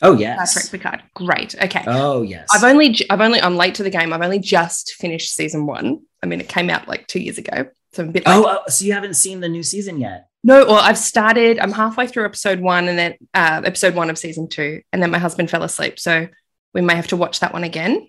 [0.02, 1.02] Oh yes, Star Trek Picard.
[1.14, 1.54] Great.
[1.62, 1.84] Okay.
[1.86, 2.48] Oh yes.
[2.52, 4.12] I've only, I've only, I'm late to the game.
[4.12, 6.00] I've only just finished season one.
[6.22, 8.22] I mean, it came out like two years ago, so I'm a bit.
[8.26, 10.28] Oh, oh, so you haven't seen the new season yet?
[10.42, 10.64] No.
[10.64, 11.58] Well, I've started.
[11.58, 15.10] I'm halfway through episode one, and then uh, episode one of season two, and then
[15.10, 16.28] my husband fell asleep, so
[16.72, 18.08] we may have to watch that one again.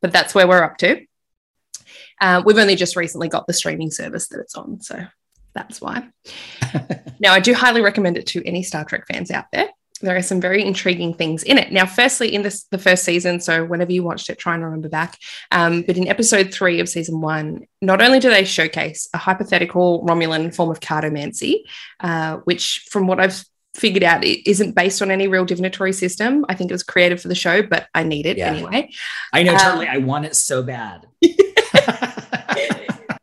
[0.00, 1.04] But that's where we're up to.
[2.20, 5.06] Uh, we've only just recently got the streaming service that it's on, so
[5.54, 6.08] that's why.
[7.20, 9.68] now, I do highly recommend it to any Star Trek fans out there
[10.02, 11.72] there are some very intriguing things in it.
[11.72, 14.88] Now, firstly, in this the first season, so whenever you watched it, try and remember
[14.88, 15.18] back.
[15.50, 20.04] Um, but in episode three of season one, not only do they showcase a hypothetical
[20.04, 21.62] Romulan form of cartomancy,
[22.00, 26.44] uh, which, from what I've figured out, it isn't based on any real divinatory system.
[26.48, 28.52] I think it was created for the show, but I need it yeah.
[28.52, 28.90] anyway.
[29.32, 29.88] I know, totally.
[29.88, 31.06] Um, I want it so bad.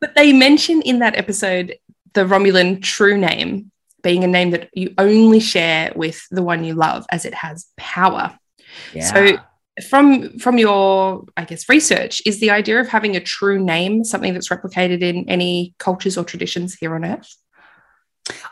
[0.00, 1.76] but they mention in that episode
[2.12, 3.69] the Romulan true name
[4.02, 7.66] being a name that you only share with the one you love as it has
[7.76, 8.38] power.
[8.94, 9.12] Yeah.
[9.12, 9.38] So
[9.88, 14.34] from from your i guess research is the idea of having a true name something
[14.34, 17.36] that's replicated in any cultures or traditions here on earth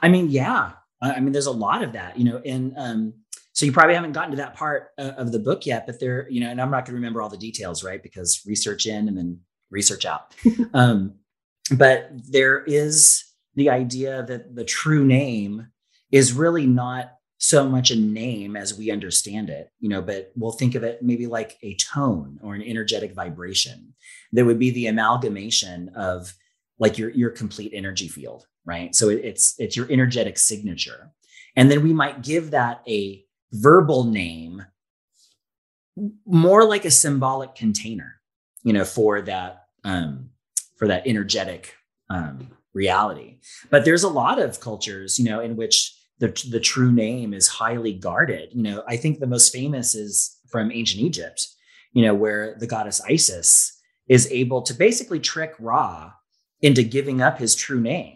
[0.03, 3.13] i mean yeah i mean there's a lot of that you know and um
[3.53, 6.29] so you probably haven't gotten to that part uh, of the book yet but there
[6.31, 9.09] you know and i'm not going to remember all the details right because research in
[9.09, 10.35] and then research out
[10.75, 11.15] um
[11.73, 13.25] but there is
[13.59, 15.67] the idea that the true name
[16.13, 20.53] is really not so much a name as we understand it, you know, but we'll
[20.53, 23.95] think of it maybe like a tone or an energetic vibration
[24.33, 26.33] that would be the amalgamation of
[26.79, 28.95] like your your complete energy field, right?
[28.95, 31.11] So it's it's your energetic signature.
[31.57, 34.65] And then we might give that a verbal name
[36.25, 38.21] more like a symbolic container,
[38.63, 40.31] you know, for that um
[40.77, 41.75] for that energetic
[42.09, 43.39] um reality.
[43.71, 47.47] But there's a lot of cultures, you know, in which the, the true name is
[47.49, 48.51] highly guarded.
[48.53, 51.47] You know, I think the most famous is from ancient Egypt,
[51.93, 56.13] you know, where the goddess Isis is able to basically trick Ra
[56.63, 58.15] into giving up his true name.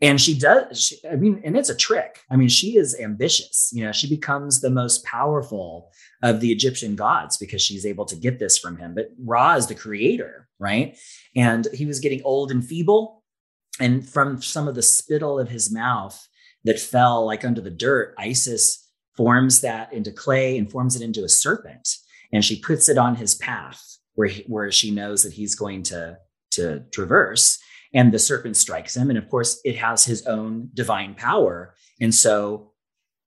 [0.00, 2.20] And she does, she, I mean, and it's a trick.
[2.30, 3.70] I mean, she is ambitious.
[3.72, 5.90] You know, she becomes the most powerful
[6.22, 8.94] of the Egyptian gods because she's able to get this from him.
[8.94, 10.96] But Ra is the creator, right?
[11.34, 13.17] And he was getting old and feeble
[13.80, 16.28] and from some of the spittle of his mouth
[16.64, 18.86] that fell like under the dirt, Isis
[19.16, 21.88] forms that into clay and forms it into a serpent.
[22.32, 23.82] And she puts it on his path
[24.14, 26.18] where, he, where she knows that he's going to,
[26.52, 27.58] to traverse.
[27.94, 29.10] And the serpent strikes him.
[29.10, 31.74] And of course, it has his own divine power.
[32.00, 32.72] And so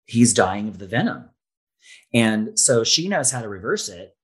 [0.06, 1.30] he's dying of the venom.
[2.14, 4.16] And so she knows how to reverse it,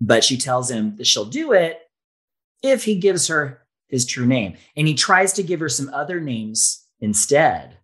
[0.00, 1.78] but she tells him that she'll do it
[2.62, 4.56] if he gives her his true name.
[4.76, 7.78] And he tries to give her some other names instead.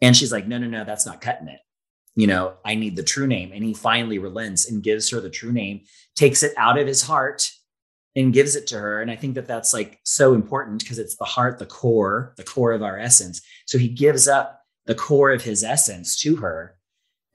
[0.00, 1.60] And she's like, no, no, no, that's not cutting it.
[2.14, 3.52] You know, I need the true name.
[3.52, 5.82] And he finally relents and gives her the true name,
[6.16, 7.50] takes it out of his heart
[8.16, 9.00] and gives it to her.
[9.00, 12.44] And I think that that's like so important because it's the heart, the core, the
[12.44, 13.40] core of our essence.
[13.66, 16.76] So he gives up the core of his essence to her.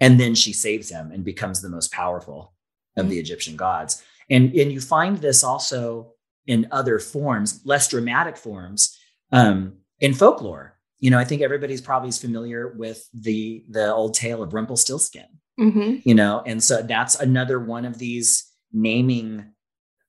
[0.02, 2.54] And then she saves him and becomes the most powerful
[2.98, 4.04] of the Egyptian gods.
[4.30, 6.13] And, and you find this also
[6.48, 8.98] in other forms, less dramatic forms,
[9.32, 10.78] um, in folklore.
[11.00, 15.28] You know, I think everybody's probably familiar with the the old tale of Rumpelstiltskin.
[15.60, 16.08] Mm-hmm.
[16.08, 19.54] You know, and so that's another one of these naming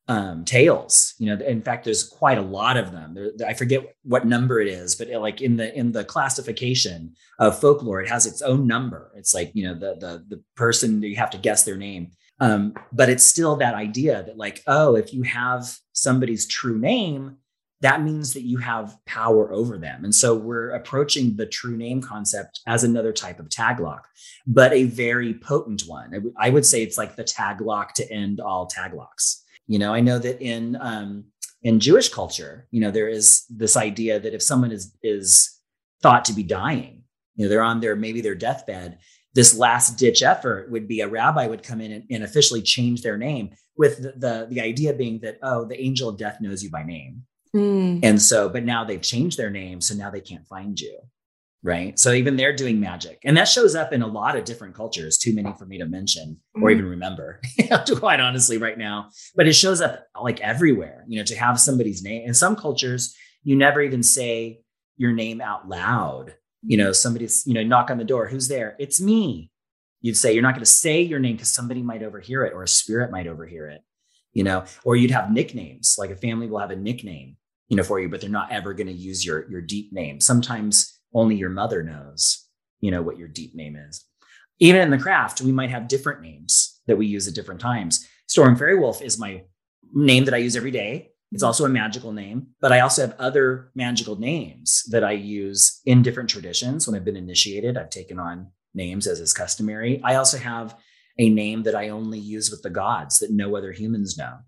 [0.09, 1.15] um, tales.
[1.19, 3.15] You know, in fact, there's quite a lot of them.
[3.15, 7.15] There, I forget what number it is, but it, like in the in the classification
[7.39, 9.13] of folklore, it has its own number.
[9.17, 12.13] It's like you know the the the person you have to guess their name.
[12.41, 17.37] Um, but it's still that idea that like, oh, if you have somebody's true name,
[17.81, 20.05] that means that you have power over them.
[20.05, 24.09] And so we're approaching the true name concept as another type of tag lock,
[24.47, 26.33] but a very potent one.
[26.39, 29.45] I would say it's like the tag lock to end all tag locks.
[29.67, 31.25] You know, I know that in um,
[31.63, 35.51] in Jewish culture, you know, there is this idea that if someone is is
[36.03, 36.94] thought to be dying,
[37.35, 38.99] you know, they're on their maybe their deathbed,
[39.35, 43.03] this last ditch effort would be a rabbi would come in and, and officially change
[43.03, 46.63] their name with the, the, the idea being that oh the angel of death knows
[46.63, 48.01] you by name Mm.
[48.03, 49.81] And so, but now they've changed their name.
[49.81, 50.99] So now they can't find you.
[51.63, 51.99] Right.
[51.99, 53.21] So even they're doing magic.
[53.25, 55.87] And that shows up in a lot of different cultures, too many for me to
[55.87, 56.63] mention mm.
[56.63, 57.41] or even remember,
[57.97, 59.09] quite honestly, right now.
[59.35, 62.27] But it shows up like everywhere, you know, to have somebody's name.
[62.27, 64.61] In some cultures, you never even say
[64.97, 66.35] your name out loud.
[66.67, 68.27] You know, somebody's, you know, knock on the door.
[68.27, 68.77] Who's there?
[68.79, 69.51] It's me.
[70.01, 72.63] You'd say, you're not going to say your name because somebody might overhear it or
[72.63, 73.83] a spirit might overhear it,
[74.33, 75.97] you know, or you'd have nicknames.
[75.99, 77.37] Like a family will have a nickname
[77.69, 80.21] you know, for you, but they're not ever going to use your your deep name.
[80.21, 82.47] Sometimes only your mother knows,
[82.81, 84.05] you know, what your deep name is.
[84.61, 88.07] Even in the craft, we might have different names that we use at different times.
[88.27, 89.43] Storm Faerywolf is my
[89.93, 91.11] name that I use every day.
[91.35, 95.81] It's also a magical name, but I also have other magical names that I use
[95.85, 96.87] in different traditions.
[96.87, 100.01] When I've been initiated, I've taken on names as is customary.
[100.05, 100.77] I also have
[101.19, 104.39] a name that I only use with the gods that no other humans know.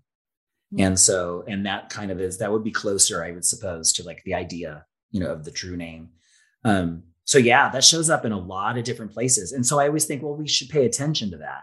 [0.77, 4.03] And so, and that kind of is that would be closer, I would suppose, to
[4.03, 6.09] like the idea, you know, of the true name.
[6.63, 9.51] Um, so yeah, that shows up in a lot of different places.
[9.51, 11.61] And so I always think, well, we should pay attention to that.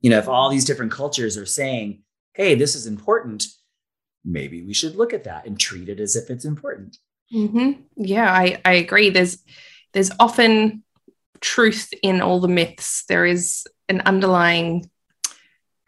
[0.00, 2.02] You know, if all these different cultures are saying,
[2.34, 3.46] hey, this is important,
[4.26, 6.98] maybe we should look at that and treat it as if it's important.
[7.32, 7.82] Mm-hmm.
[7.96, 9.10] Yeah, I, I agree.
[9.10, 9.38] There's
[9.92, 10.82] there's often
[11.40, 13.04] truth in all the myths.
[13.08, 14.90] There is an underlying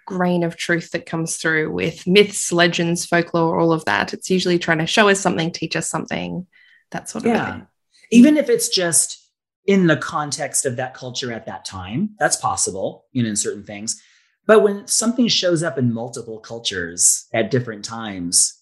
[0.07, 4.15] grain of truth that comes through with myths, legends, folklore, all of that.
[4.15, 6.47] It's usually trying to show us something, teach us something,
[6.91, 7.53] that sort of yeah.
[7.53, 7.67] thing.
[8.11, 9.31] Even if it's just
[9.67, 13.65] in the context of that culture at that time, that's possible, you know, in certain
[13.65, 14.03] things.
[14.49, 18.61] But when something shows up in multiple cultures at different times,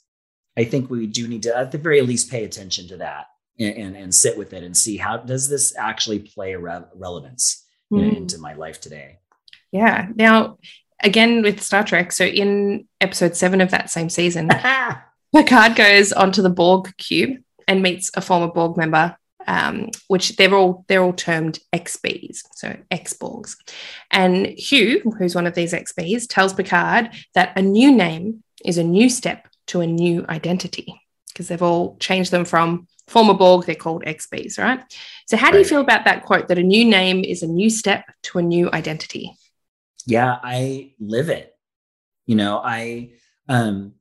[0.58, 3.26] I think we do need to, at the very least, pay attention to that
[3.58, 6.82] and, and, and sit with it and see how does this actually play a re-
[6.94, 8.02] relevance mm.
[8.02, 9.20] know, into my life today.
[9.70, 10.08] Yeah.
[10.14, 10.58] Now,
[11.02, 12.12] again with Star Trek.
[12.12, 14.50] So in episode seven of that same season,
[15.34, 19.16] Picard goes onto the Borg cube and meets a former Borg member,
[19.46, 23.56] um, which they're all they're all termed XBs, so ex-Borgs.
[24.10, 28.84] And Hugh, who's one of these XBs, tells Picard that a new name is a
[28.84, 33.74] new step to a new identity because they've all changed them from former Borg, they're
[33.74, 34.82] called XBs, right?
[35.26, 37.70] So, how do you feel about that quote that a new name is a new
[37.70, 39.32] step to a new identity?
[40.06, 41.52] yeah, I live it.
[42.26, 43.10] You know, I
[43.48, 43.94] um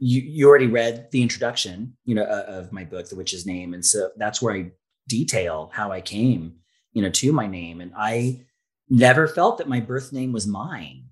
[0.00, 3.74] you you already read the introduction, you know, uh, of my book, The Witch's Name,
[3.74, 4.72] and so that's where I
[5.08, 6.54] detail how I came,
[6.92, 8.46] you know, to my name, and I
[8.88, 11.04] never felt that my birth name was mine.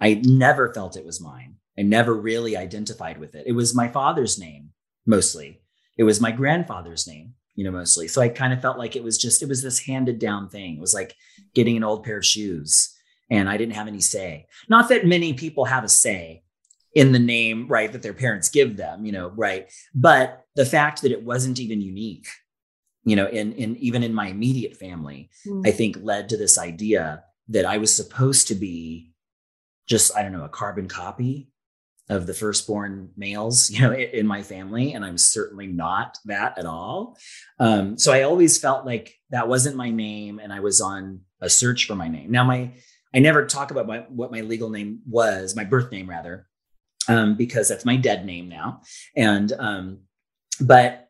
[0.00, 1.56] I never felt it was mine.
[1.78, 3.44] I never really identified with it.
[3.46, 4.70] It was my father's name
[5.06, 5.60] mostly.
[5.96, 8.08] It was my grandfather's name, you know, mostly.
[8.08, 10.76] So I kind of felt like it was just, it was this handed down thing.
[10.76, 11.14] It was like
[11.54, 12.94] getting an old pair of shoes
[13.30, 14.46] and I didn't have any say.
[14.68, 16.42] Not that many people have a say
[16.94, 19.72] in the name, right, that their parents give them, you know, right.
[19.94, 22.26] But the fact that it wasn't even unique,
[23.04, 25.66] you know, in, in even in my immediate family, mm.
[25.66, 29.12] I think led to this idea that I was supposed to be
[29.88, 31.48] just, I don't know, a carbon copy
[32.08, 34.92] of the firstborn males, you know, in, my family.
[34.92, 37.16] And I'm certainly not that at all.
[37.58, 41.48] Um, so I always felt like that wasn't my name and I was on a
[41.48, 42.30] search for my name.
[42.30, 42.72] Now, my
[43.14, 46.46] I never talk about my, what my legal name was, my birth name rather,
[47.08, 48.82] um, because that's my dead name now.
[49.16, 50.00] And um,
[50.60, 51.08] but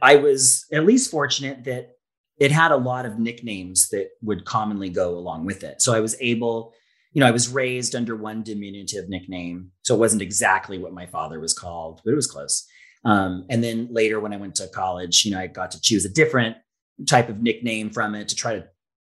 [0.00, 1.96] I was at least fortunate that
[2.38, 5.80] it had a lot of nicknames that would commonly go along with it.
[5.80, 6.74] So I was able,
[7.12, 11.06] you know, I was raised under one diminutive nickname, so it wasn't exactly what my
[11.06, 12.66] father was called, but it was close.
[13.04, 16.04] Um, and then later, when I went to college, you know, I got to choose
[16.04, 16.56] a different
[17.06, 18.66] type of nickname from it to try to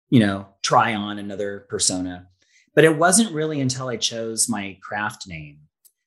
[0.10, 2.28] you know, try on another persona.
[2.78, 5.62] But it wasn't really until I chose my craft name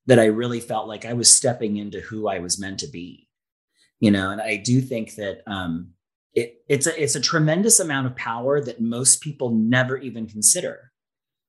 [0.07, 3.27] that I really felt like I was stepping into who I was meant to be.
[3.99, 5.95] You know, and I do think that um,
[6.33, 10.93] it, it's a it's a tremendous amount of power that most people never even consider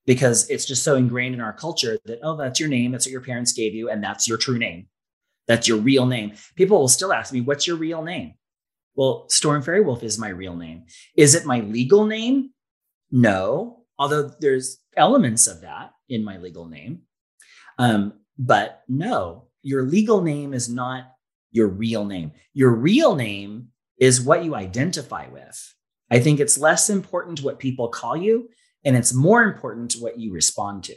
[0.08, 3.12] because it's just so ingrained in our culture that oh that's your name that's what
[3.12, 4.88] your parents gave you and that's your true name.
[5.48, 6.34] That's your real name.
[6.56, 8.34] People will still ask me what's your real name?
[8.96, 10.86] Well storm faerywolf is my real name.
[11.16, 12.54] Is it my legal name?
[13.12, 13.84] No.
[14.00, 17.02] Although there's elements of that in my legal name
[17.80, 21.12] um, but no your legal name is not
[21.52, 23.72] your real name your real name
[24.02, 25.76] is what you identify with.
[26.10, 28.50] I think it's less important what people call you,
[28.84, 30.96] and it's more important what you respond to.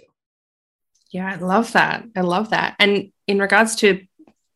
[1.11, 2.05] Yeah, I love that.
[2.17, 2.75] I love that.
[2.81, 4.01] And in regards to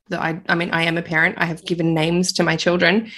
[0.09, 1.37] the, I, I mean, I am a parent.
[1.39, 3.13] I have given names to my children.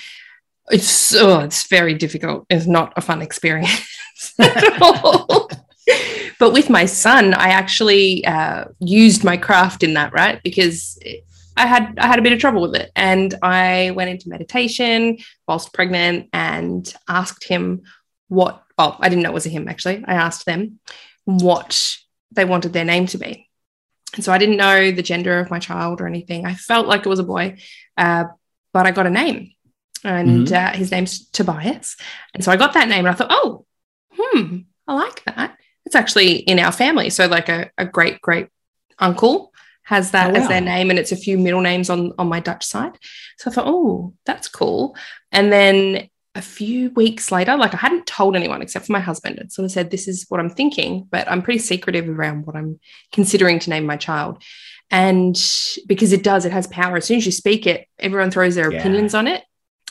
[0.68, 2.44] It's oh, it's very difficult.
[2.50, 3.86] It's not a fun experience
[4.38, 5.39] at all.
[6.38, 10.42] But with my son, I actually uh, used my craft in that, right?
[10.42, 10.98] Because
[11.56, 15.18] I had I had a bit of trouble with it, and I went into meditation
[15.46, 17.82] whilst pregnant and asked him
[18.28, 18.62] what.
[18.78, 20.02] Well, I didn't know it was a him actually.
[20.06, 20.80] I asked them
[21.24, 21.96] what
[22.32, 23.48] they wanted their name to be,
[24.14, 26.46] and so I didn't know the gender of my child or anything.
[26.46, 27.58] I felt like it was a boy,
[27.98, 28.24] uh,
[28.72, 29.52] but I got a name,
[30.02, 30.54] and mm-hmm.
[30.54, 31.96] uh, his name's Tobias,
[32.32, 33.66] and so I got that name, and I thought, oh,
[34.12, 35.58] hmm, I like that.
[35.90, 38.46] It's actually in our family, so like a, a great great
[39.00, 40.40] uncle has that oh, wow.
[40.40, 42.96] as their name and it's a few middle names on on my Dutch side.
[43.38, 44.94] So I thought, oh, that's cool.
[45.32, 49.40] And then a few weeks later, like I hadn't told anyone except for my husband.
[49.40, 52.54] It sort of said, this is what I'm thinking, but I'm pretty secretive around what
[52.54, 52.78] I'm
[53.10, 54.44] considering to name my child.
[54.92, 55.34] And
[55.88, 56.98] because it does, it has power.
[56.98, 58.78] As soon as you speak it, everyone throws their yeah.
[58.78, 59.42] opinions on it.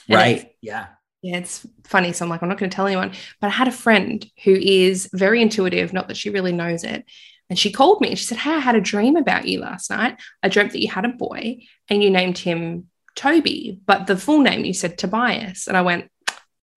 [0.07, 0.55] Right.
[0.61, 0.87] Yeah.
[1.21, 2.13] Yeah, it's funny.
[2.13, 3.11] So I'm like, I'm not going to tell anyone.
[3.41, 7.05] But I had a friend who is very intuitive, not that she really knows it.
[7.49, 9.89] And she called me and she said, Hey, I had a dream about you last
[9.89, 10.19] night.
[10.43, 11.57] I dreamt that you had a boy
[11.89, 15.67] and you named him Toby, but the full name you said Tobias.
[15.67, 16.09] And I went,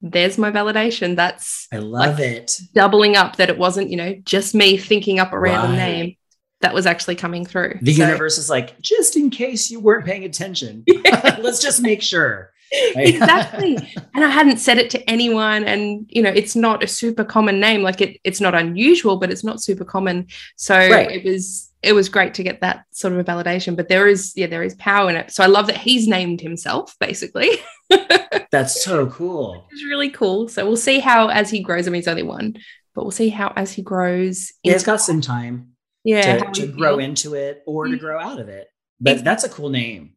[0.01, 1.14] There's my validation.
[1.14, 2.59] That's I love like it.
[2.74, 5.76] Doubling up that it wasn't, you know, just me thinking up a random right.
[5.76, 6.16] name
[6.62, 7.78] that was actually coming through.
[7.82, 11.38] The so, universe is like, just in case you weren't paying attention, yeah.
[11.43, 12.51] let's just make sure.
[12.96, 13.76] exactly.
[14.14, 15.64] And I hadn't said it to anyone.
[15.64, 17.82] And, you know, it's not a super common name.
[17.82, 20.28] Like it, it's not unusual, but it's not super common.
[20.56, 21.10] So right.
[21.10, 23.76] it was, it was great to get that sort of a validation.
[23.76, 25.32] But there is, yeah, there is power in it.
[25.32, 27.50] So I love that he's named himself, basically.
[28.50, 29.66] That's so cool.
[29.70, 30.48] It's really cool.
[30.48, 32.56] So we'll see how, as he grows, I mean, he's only one,
[32.94, 34.50] but we'll see how, as he grows.
[34.62, 35.72] Yeah, it's got some time.
[36.04, 36.38] Yeah.
[36.38, 38.00] To, to grow into it or to mm.
[38.00, 38.68] grow out of it.
[39.00, 40.14] But that's a cool name.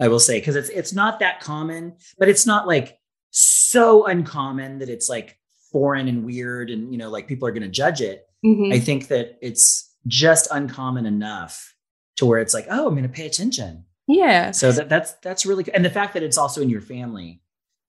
[0.00, 2.98] I will say, because it's it's not that common, but it's not like
[3.30, 5.38] so uncommon that it's like
[5.72, 8.26] foreign and weird and you know, like people are gonna judge it.
[8.44, 8.72] Mm-hmm.
[8.72, 11.74] I think that it's just uncommon enough
[12.16, 13.84] to where it's like, oh, I'm gonna pay attention.
[14.06, 14.52] Yeah.
[14.52, 17.40] So that that's that's really and the fact that it's also in your family,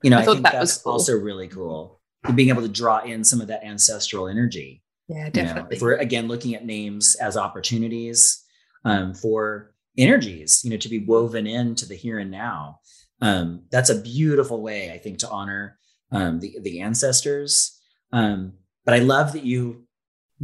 [0.02, 0.94] you know, I, I think that that's cool.
[0.94, 2.02] also really cool.
[2.34, 4.84] Being able to draw in some of that ancestral energy.
[5.08, 5.48] Yeah, definitely.
[5.48, 8.44] You know, if we're again looking at names as opportunities
[8.84, 12.80] um, for energies, you know, to be woven into the here and now.
[13.22, 15.78] Um, that's a beautiful way, I think, to honor
[16.12, 17.80] um, the the ancestors.
[18.14, 18.54] Um,
[18.86, 19.88] but I love that you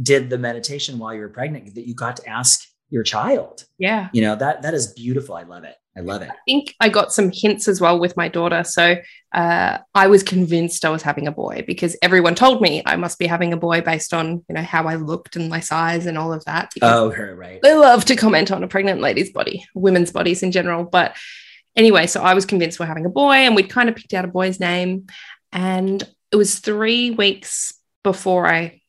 [0.00, 1.74] did the meditation while you were pregnant.
[1.74, 2.60] That you got to ask
[2.94, 3.64] your child.
[3.76, 5.34] Yeah, you know that that is beautiful.
[5.34, 5.74] I love it.
[5.96, 6.30] I love it.
[6.30, 8.62] I think I got some hints as well with my daughter.
[8.62, 8.96] So
[9.32, 13.18] uh, I was convinced I was having a boy because everyone told me I must
[13.18, 16.16] be having a boy based on you know how I looked and my size and
[16.16, 16.70] all of that.
[16.82, 17.60] Oh, her right.
[17.62, 20.84] They love to comment on a pregnant lady's body, women's bodies in general.
[20.84, 21.16] But
[21.74, 24.24] anyway, so I was convinced we're having a boy, and we'd kind of picked out
[24.24, 25.08] a boy's name,
[25.52, 27.74] and it was three weeks
[28.04, 28.80] before I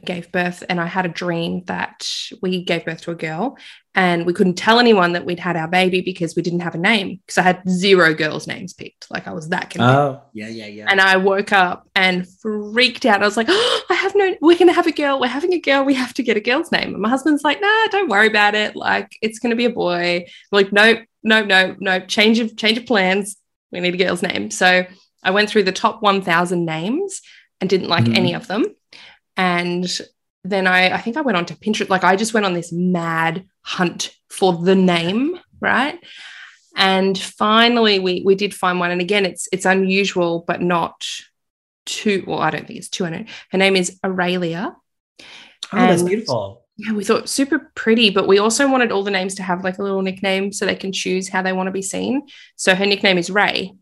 [0.00, 2.08] gave birth and I had a dream that
[2.42, 3.56] we gave birth to a girl
[3.94, 6.78] and we couldn't tell anyone that we'd had our baby because we didn't have a
[6.78, 9.08] name because I had zero girls' names picked.
[9.10, 9.94] Like I was that convinced.
[9.94, 10.86] Oh, yeah, yeah, yeah.
[10.88, 13.22] And I woke up and freaked out.
[13.22, 15.20] I was like, oh, I have no, we're going to have a girl.
[15.20, 15.84] We're having a girl.
[15.84, 16.92] We have to get a girl's name.
[16.92, 18.74] And my husband's like, nah, don't worry about it.
[18.74, 20.26] Like it's going to be a boy.
[20.26, 23.36] I'm like, no, no, no, no, change of, change of plans.
[23.70, 24.50] We need a girl's name.
[24.50, 24.86] So
[25.22, 27.22] I went through the top 1000 names
[27.60, 28.16] and didn't like mm-hmm.
[28.16, 28.64] any of them.
[29.36, 29.86] And
[30.44, 31.88] then I, I think I went on to Pinterest.
[31.88, 35.98] Like I just went on this mad hunt for the name, right?
[36.76, 38.90] And finally we we did find one.
[38.90, 41.06] And again, it's it's unusual, but not
[41.86, 43.28] too well, I don't think it's too unusual.
[43.50, 44.76] Her name is Aurelia.
[45.20, 45.24] Oh,
[45.72, 46.62] and that's beautiful.
[46.76, 49.78] Yeah, we thought super pretty, but we also wanted all the names to have like
[49.78, 52.26] a little nickname so they can choose how they want to be seen.
[52.56, 53.74] So her nickname is Ray.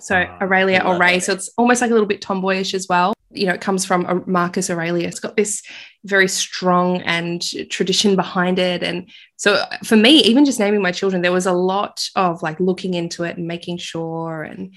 [0.00, 1.20] So uh, Aurelia or Ray.
[1.20, 3.12] So it's almost like a little bit tomboyish as well.
[3.32, 5.12] You know, it comes from Marcus Aurelius.
[5.12, 5.62] It's got this
[6.04, 8.82] very strong and tradition behind it.
[8.82, 12.42] And so uh, for me, even just naming my children, there was a lot of
[12.42, 14.74] like looking into it and making sure and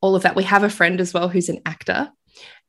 [0.00, 0.36] all of that.
[0.36, 2.10] We have a friend as well who's an actor.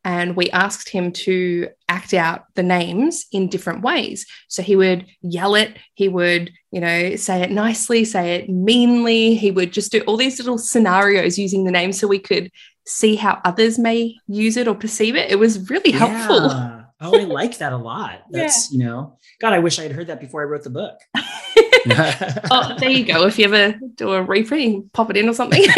[0.04, 4.26] And we asked him to act out the names in different ways.
[4.48, 9.36] So he would yell it, he would, you know, say it nicely, say it meanly.
[9.36, 12.52] He would just do all these little scenarios using the name so we could
[12.88, 15.30] see how others may use it or perceive it.
[15.30, 16.48] It was really helpful.
[16.48, 16.84] Yeah.
[17.00, 18.24] Oh, I like that a lot.
[18.32, 18.78] That's, yeah.
[18.78, 20.98] you know, God, I wish I had heard that before I wrote the book.
[21.16, 23.28] oh, there you go.
[23.28, 25.62] If you ever do a reprint, pop it in or something.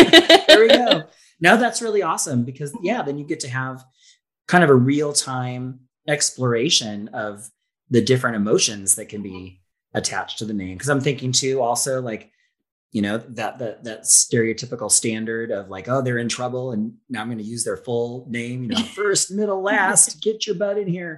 [0.48, 1.04] there we go.
[1.42, 3.84] No, that's really awesome because, yeah, then you get to have
[4.48, 7.50] kind of a real time exploration of
[7.90, 9.62] the different emotions that can be
[9.94, 10.76] attached to the name.
[10.76, 12.32] Because I'm thinking too, also like,
[12.92, 17.22] you know that that that stereotypical standard of like oh they're in trouble and now
[17.22, 20.78] i'm going to use their full name you know first middle last get your butt
[20.78, 21.18] in here.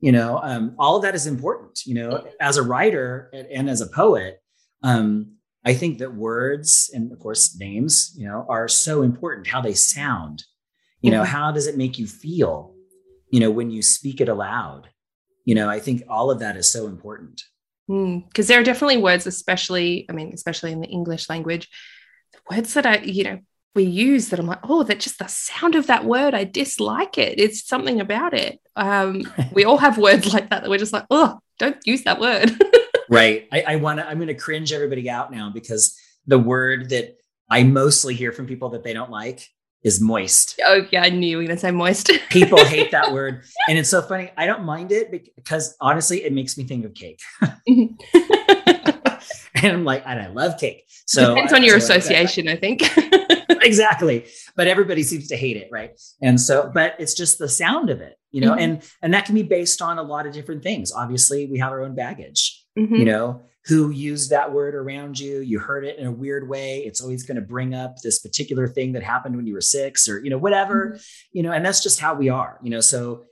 [0.00, 3.70] You know um, all of that is important you know as a writer and, and
[3.70, 4.40] as a poet
[4.82, 9.60] um, i think that words and of course names you know are so important how
[9.60, 10.44] they sound.
[11.02, 11.32] You know mm-hmm.
[11.32, 12.74] how does it make you feel
[13.30, 14.88] you know when you speak it aloud?
[15.44, 17.42] You know i think all of that is so important
[17.90, 21.68] because mm, there are definitely words, especially, I mean, especially in the English language,
[22.32, 23.40] the words that I, you know,
[23.74, 27.18] we use that I'm like, oh, that just the sound of that word, I dislike
[27.18, 27.40] it.
[27.40, 28.60] It's something about it.
[28.76, 29.22] Um,
[29.52, 32.52] we all have words like that that we're just like, oh, don't use that word.
[33.10, 33.48] right.
[33.50, 37.16] I, I want to, I'm going to cringe everybody out now because the word that
[37.48, 39.48] I mostly hear from people that they don't like
[39.82, 40.60] is moist.
[40.64, 42.10] Oh yeah, I knew you were gonna say moist.
[42.30, 44.30] People hate that word, and it's so funny.
[44.36, 47.20] I don't mind it because honestly, it makes me think of cake.
[47.66, 47.96] and
[49.54, 50.84] I'm like, and I love cake.
[51.06, 52.82] So depends on your so association, I, I think.
[53.62, 55.98] exactly, but everybody seems to hate it, right?
[56.22, 58.60] And so, but it's just the sound of it, you know, mm-hmm.
[58.60, 60.92] and and that can be based on a lot of different things.
[60.92, 62.96] Obviously, we have our own baggage, mm-hmm.
[62.96, 65.38] you know who used that word around you.
[65.38, 66.80] You heard it in a weird way.
[66.80, 70.08] It's always going to bring up this particular thing that happened when you were six
[70.08, 70.98] or you know whatever mm-hmm.
[71.32, 73.24] you know and that's just how we are you know so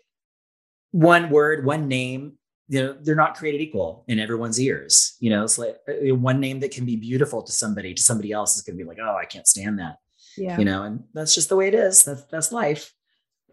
[0.92, 2.34] one word one name
[2.68, 6.38] you know they're not created equal in everyone's ears you know it's like uh, one
[6.38, 8.98] name that can be beautiful to somebody to somebody else is going to be like
[9.02, 9.98] oh i can't stand that
[10.38, 10.56] yeah.
[10.58, 12.04] you know and that's just the way it is.
[12.04, 12.92] That's that's life.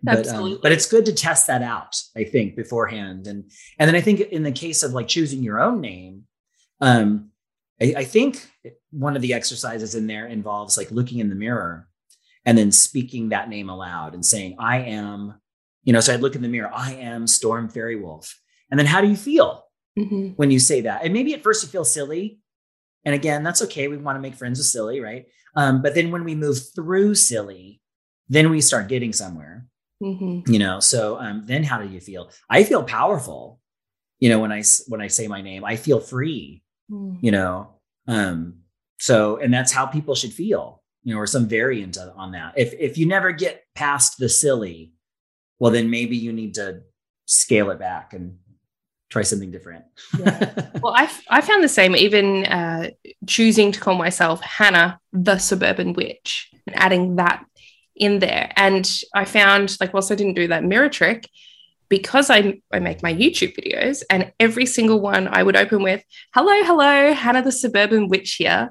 [0.04, 3.26] But um, but it's good to test that out i think beforehand.
[3.28, 6.26] And and then i think in the case of like choosing your own name
[6.82, 7.32] um,
[7.82, 8.46] I, I think
[8.92, 11.88] one of the exercises in there involves like looking in the mirror
[12.46, 15.40] and then speaking that name aloud and saying, I am,
[15.84, 18.32] you know, so I'd look in the mirror, I am Storm Faerywolf.
[18.70, 19.66] And then how do you feel
[19.98, 20.30] mm-hmm.
[20.36, 21.04] when you say that?
[21.04, 22.40] And maybe at first you feel silly.
[23.04, 23.88] And again, that's okay.
[23.88, 25.26] We want to make friends with silly, right?
[25.56, 27.82] Um, but then when we move through silly,
[28.30, 29.68] then we start getting somewhere.
[30.02, 30.52] Mm-hmm.
[30.52, 32.30] You know, so um, then how do you feel?
[32.50, 33.62] I feel powerful.
[34.20, 37.18] You know, when I when I say my name, I feel free mm.
[37.22, 37.70] you know
[38.08, 38.56] um
[39.00, 42.74] so and that's how people should feel you know or some variant on that if
[42.74, 44.94] if you never get past the silly
[45.60, 46.82] well then maybe you need to
[47.26, 48.38] scale it back and
[49.10, 49.86] try something different
[50.20, 50.70] yeah.
[50.82, 52.90] well I, I found the same even uh,
[53.28, 57.46] choosing to call myself hana the suburban witch and adding that
[57.96, 61.30] in there and i found like whilst i didn't do that mirror trick
[61.90, 66.04] because I, I make my YouTube videos and every single one I would open with,
[66.34, 68.70] hello, hello, Hana the Suburban Witch here.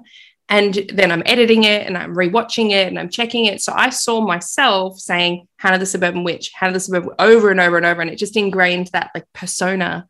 [0.48, 3.62] And then I'm editing it and I'm rewatching it and I'm checking it.
[3.62, 7.76] So I saw myself saying Hana the Suburban Witch, Hana the Suburban over and over
[7.76, 8.02] and over.
[8.02, 10.06] And it just ingrained that like persona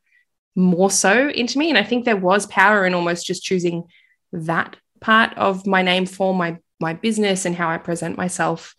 [0.56, 1.68] more so into me.
[1.68, 3.84] And I think there was power in almost just choosing
[4.32, 8.74] that part of my name for my my business and how I present myself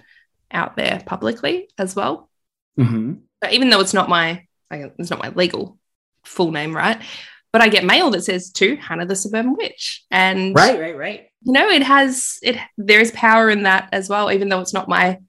[0.52, 2.30] out there publicly as well.
[2.78, 3.14] Mm-hmm
[3.52, 5.78] even though it's not my it's not my legal
[6.24, 7.02] full name, right?
[7.54, 11.28] But I get mail that says to Hana the Suburban Witch, and right, right, right.
[11.44, 12.58] You know, it has it.
[12.78, 15.20] There is power in that as well, even though it's not my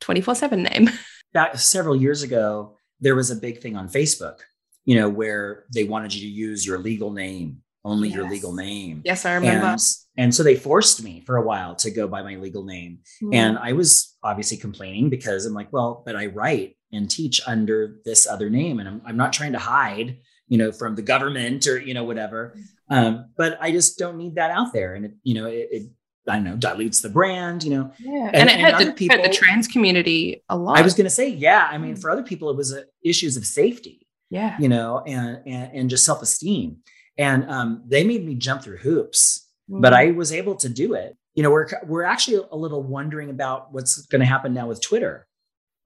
[0.00, 0.90] twenty four seven name.
[1.32, 4.38] Back several years ago, there was a big thing on Facebook,
[4.84, 8.16] you know, where they wanted you to use your legal name, only yes.
[8.16, 9.02] your legal name.
[9.04, 9.66] Yes, I remember.
[9.66, 9.80] And,
[10.16, 13.32] and, so they forced me for a while to go by my legal name, mm.
[13.32, 17.96] and I was obviously complaining because I'm like, well, but I write and teach under
[18.04, 20.18] this other name and I'm, I'm not trying to hide
[20.48, 22.56] you know from the government or you know whatever
[22.88, 25.82] um, but i just don't need that out there and it you know it, it
[26.28, 27.92] I don't know, dilutes the brand, you know.
[27.98, 28.30] Yeah.
[28.32, 30.78] And, and it had, the, people, had the trans community a lot.
[30.78, 31.68] I was going to say, yeah.
[31.70, 32.00] I mean, mm.
[32.00, 34.06] for other people, it was uh, issues of safety.
[34.28, 34.56] Yeah.
[34.60, 36.78] You know, and and, and just self esteem.
[37.18, 39.80] And um, they made me jump through hoops, mm.
[39.80, 41.16] but I was able to do it.
[41.34, 44.80] You know, we're we're actually a little wondering about what's going to happen now with
[44.80, 45.26] Twitter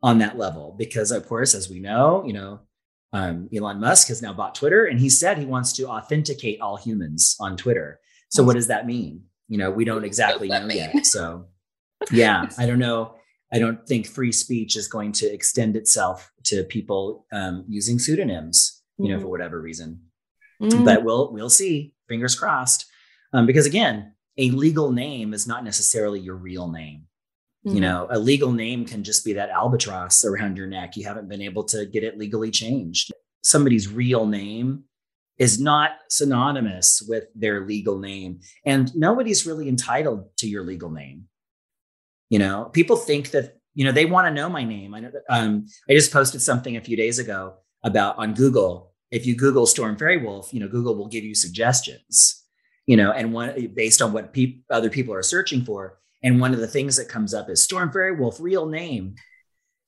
[0.05, 2.61] on that level because, of course, as we know, you know,
[3.15, 6.77] um, Elon Musk has now bought Twitter, and he said he wants to authenticate all
[6.77, 8.01] humans on Twitter.
[8.29, 9.23] So, what does that mean?
[9.49, 10.77] You know, we don't exactly know mean?
[10.77, 11.07] yet.
[11.07, 11.47] So,
[12.13, 13.15] yeah, I don't know.
[13.51, 18.83] I don't think free speech is going to extend itself to people um, using pseudonyms,
[18.99, 19.23] you know, mm.
[19.23, 20.01] for whatever reason.
[20.61, 20.85] Mm.
[20.85, 21.95] But we'll we'll see.
[22.09, 22.85] Fingers crossed.
[23.33, 27.07] Um, because again, a legal name is not necessarily your real name.
[27.67, 27.77] Mm-hmm.
[27.77, 30.97] You know, a legal name can just be that albatross around your neck.
[30.97, 33.11] You haven't been able to get it legally changed.
[33.43, 34.85] Somebody's real name
[35.39, 38.41] is not synonymous with their legal name.
[38.65, 41.25] And nobody's really entitled to your legal name.
[42.31, 44.95] You know, people think that, you know, they want to know my name.
[44.95, 48.93] I, know, um, I just posted something a few days ago about on Google.
[49.11, 52.43] If you Google Storm Faerywolf, you know, Google will give you suggestions,
[52.87, 55.99] you know, and one based on what pe- other people are searching for.
[56.25, 59.15] And one of the things that comes up is Storm Faerywolf, real name.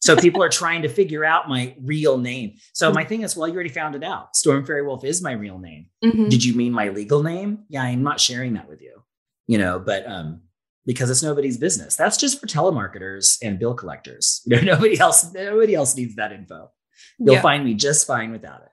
[0.00, 2.58] So people are trying to figure out my real name.
[2.74, 4.36] So my thing is, well, you already found it out.
[4.36, 5.86] Storm Faerywolf is my real name.
[6.04, 6.28] Mm-hmm.
[6.28, 7.64] Did you mean my legal name?
[7.70, 9.02] Yeah, I'm not sharing that with you.
[9.46, 10.42] You know, but um,
[10.84, 11.96] because it's nobody's business.
[11.96, 14.42] That's just for telemarketers and bill collectors.
[14.46, 16.70] You know, nobody else, nobody else needs that info.
[17.18, 17.42] You'll yeah.
[17.42, 18.68] find me just fine without it.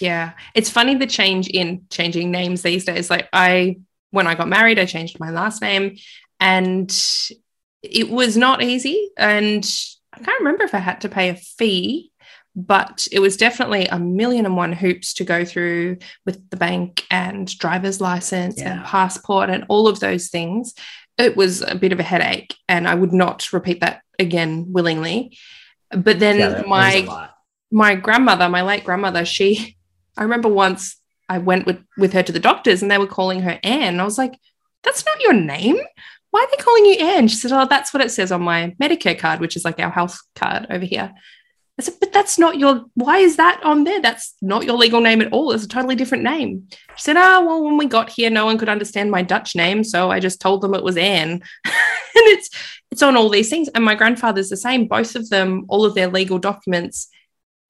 [0.00, 0.32] Yeah.
[0.54, 3.10] It's funny the change in changing names these days.
[3.10, 3.78] Like I
[4.10, 5.96] when I got married, I changed my last name
[6.40, 6.90] and
[7.82, 9.10] it was not easy.
[9.16, 9.68] And
[10.12, 12.10] I can't remember if I had to pay a fee,
[12.54, 17.04] but it was definitely a million and one hoops to go through with the bank
[17.10, 18.72] and driver's license yeah.
[18.72, 20.74] and passport and all of those things.
[21.16, 25.36] It was a bit of a headache, and I would not repeat that again willingly.
[25.90, 27.28] But then yeah, my
[27.70, 29.76] my grandmother, my late grandmother, she
[30.16, 30.96] I remember once
[31.28, 34.00] I went with with her to the doctors and they were calling her Anne.
[34.00, 34.38] I was like,
[34.84, 35.78] that's not your name
[36.30, 37.28] why are they calling you Anne?
[37.28, 39.90] She said, oh, that's what it says on my Medicare card, which is like our
[39.90, 41.12] health card over here.
[41.78, 44.00] I said, but that's not your, why is that on there?
[44.02, 45.52] That's not your legal name at all.
[45.52, 46.66] It's a totally different name.
[46.70, 49.84] She said, oh, well, when we got here, no one could understand my Dutch name.
[49.84, 51.30] So I just told them it was Anne.
[51.64, 52.50] and it's,
[52.90, 53.68] it's on all these things.
[53.68, 54.88] And my grandfather's the same.
[54.88, 57.08] Both of them, all of their legal documents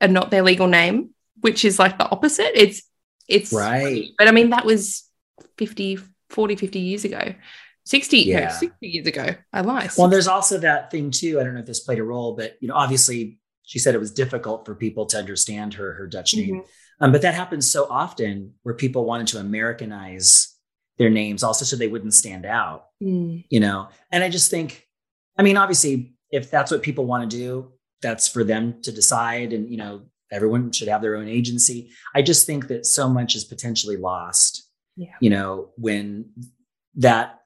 [0.00, 2.52] are not their legal name, which is like the opposite.
[2.54, 2.82] It's,
[3.28, 4.08] it's right.
[4.16, 5.06] But I mean, that was
[5.58, 5.98] 50,
[6.30, 7.34] 40, 50 years ago.
[7.88, 8.40] 60, yeah.
[8.40, 9.34] no, 60 years ago.
[9.50, 9.90] I lied.
[9.96, 11.40] Well, there's also that thing too.
[11.40, 13.98] I don't know if this played a role, but you know, obviously she said it
[13.98, 16.56] was difficult for people to understand her her Dutch name.
[16.56, 17.04] Mm-hmm.
[17.04, 20.54] Um, but that happens so often where people wanted to Americanize
[20.98, 22.88] their names also so they wouldn't stand out.
[23.02, 23.46] Mm.
[23.48, 24.86] You know, and I just think,
[25.38, 27.72] I mean, obviously, if that's what people want to do,
[28.02, 29.54] that's for them to decide.
[29.54, 31.90] And you know, everyone should have their own agency.
[32.14, 34.68] I just think that so much is potentially lost.
[34.94, 35.14] Yeah.
[35.20, 36.32] You know, when
[36.96, 37.37] that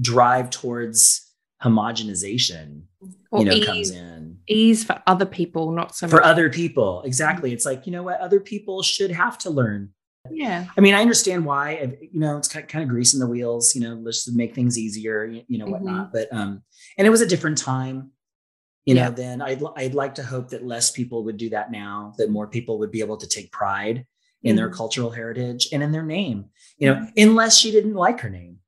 [0.00, 1.28] drive towards
[1.62, 2.82] homogenization
[3.30, 6.24] or you know ease, comes in ease for other people not so for much.
[6.24, 9.90] other people exactly it's like you know what other people should have to learn
[10.30, 13.80] yeah i mean i understand why you know it's kind of greasing the wheels you
[13.80, 16.12] know let's just make things easier you know whatnot mm-hmm.
[16.12, 16.62] but um
[16.96, 18.10] and it was a different time
[18.84, 19.10] you know yeah.
[19.10, 22.46] then I'd, I'd like to hope that less people would do that now that more
[22.46, 24.06] people would be able to take pride
[24.42, 24.56] in mm-hmm.
[24.56, 26.46] their cultural heritage and in their name
[26.78, 27.28] you know mm-hmm.
[27.28, 28.58] unless she didn't like her name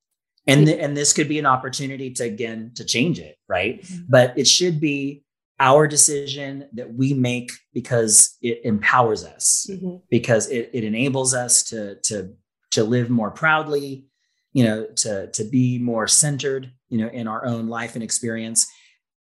[0.46, 4.02] and th- and this could be an opportunity to again to change it right mm-hmm.
[4.08, 5.22] but it should be
[5.58, 9.96] our decision that we make because it empowers us mm-hmm.
[10.10, 12.32] because it, it enables us to to
[12.70, 14.06] to live more proudly
[14.52, 18.66] you know to to be more centered you know in our own life and experience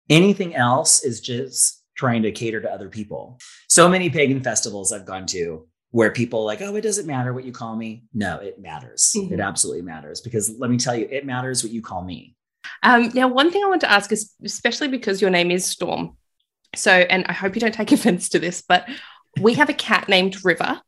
[0.09, 5.05] anything else is just trying to cater to other people so many pagan festivals i've
[5.05, 8.04] gone to where people like, oh, it doesn't matter what you call me.
[8.14, 9.12] No, it matters.
[9.16, 9.34] Mm-hmm.
[9.34, 12.36] It absolutely matters because let me tell you, it matters what you call me.
[12.84, 16.16] Um, now, one thing I want to ask is, especially because your name is Storm.
[16.76, 18.88] So, and I hope you don't take offense to this, but
[19.40, 20.82] we have a cat named River.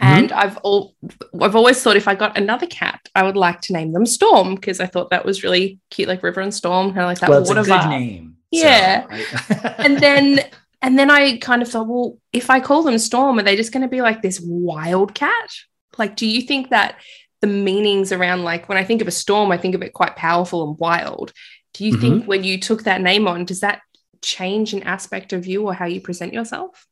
[0.00, 0.38] And mm-hmm.
[0.38, 0.94] I've all
[1.40, 4.54] I've always thought if I got another cat, I would like to name them Storm
[4.54, 7.28] because I thought that was really cute, like River and Storm, kind of like that
[7.28, 8.36] well, it's water a good name.
[8.52, 9.06] Yeah.
[9.08, 9.74] So I...
[9.78, 10.40] and then
[10.80, 13.72] and then I kind of thought, well, if I call them Storm, are they just
[13.72, 15.50] going to be like this wildcat?
[15.96, 16.96] Like, do you think that
[17.40, 20.16] the meanings around, like, when I think of a storm, I think of it quite
[20.16, 21.32] powerful and wild.
[21.74, 22.00] Do you mm-hmm.
[22.00, 23.80] think when you took that name on, does that
[24.22, 26.86] change an aspect of you or how you present yourself?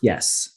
[0.00, 0.50] Yes.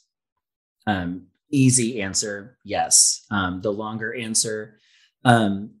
[0.86, 3.24] Um, easy answer, yes.
[3.30, 4.78] Um, the longer answer,
[5.24, 5.74] um,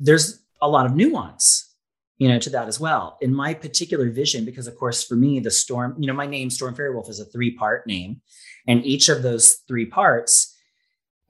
[0.00, 1.73] there's a lot of nuance
[2.18, 3.18] you know, to that as well.
[3.20, 6.50] In my particular vision, because of course, for me, the storm, you know, my name,
[6.50, 8.20] Storm Faerywolf, is a three part name.
[8.66, 10.56] And each of those three parts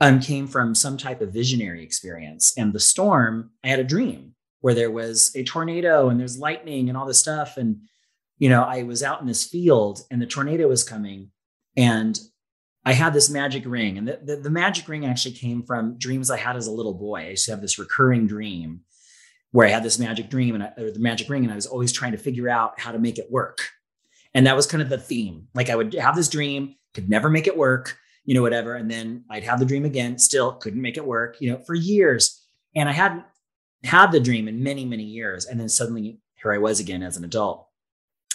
[0.00, 2.52] um, came from some type of visionary experience.
[2.56, 6.88] And the storm, I had a dream where there was a tornado and there's lightning
[6.88, 7.56] and all this stuff.
[7.56, 7.80] And
[8.38, 11.30] you know, I was out in this field and the tornado was coming
[11.76, 12.18] and
[12.84, 13.96] I had this magic ring.
[13.96, 16.94] And the, the, the magic ring actually came from dreams I had as a little
[16.94, 17.20] boy.
[17.20, 18.80] I used to have this recurring dream
[19.54, 21.66] where I had this magic dream and I, or the magic ring, and I was
[21.66, 23.60] always trying to figure out how to make it work.
[24.34, 25.46] And that was kind of the theme.
[25.54, 28.74] Like I would have this dream, could never make it work, you know, whatever.
[28.74, 31.76] And then I'd have the dream again, still couldn't make it work, you know, for
[31.76, 32.44] years.
[32.74, 33.22] And I hadn't
[33.84, 35.46] had the dream in many, many years.
[35.46, 37.68] And then suddenly here I was again as an adult.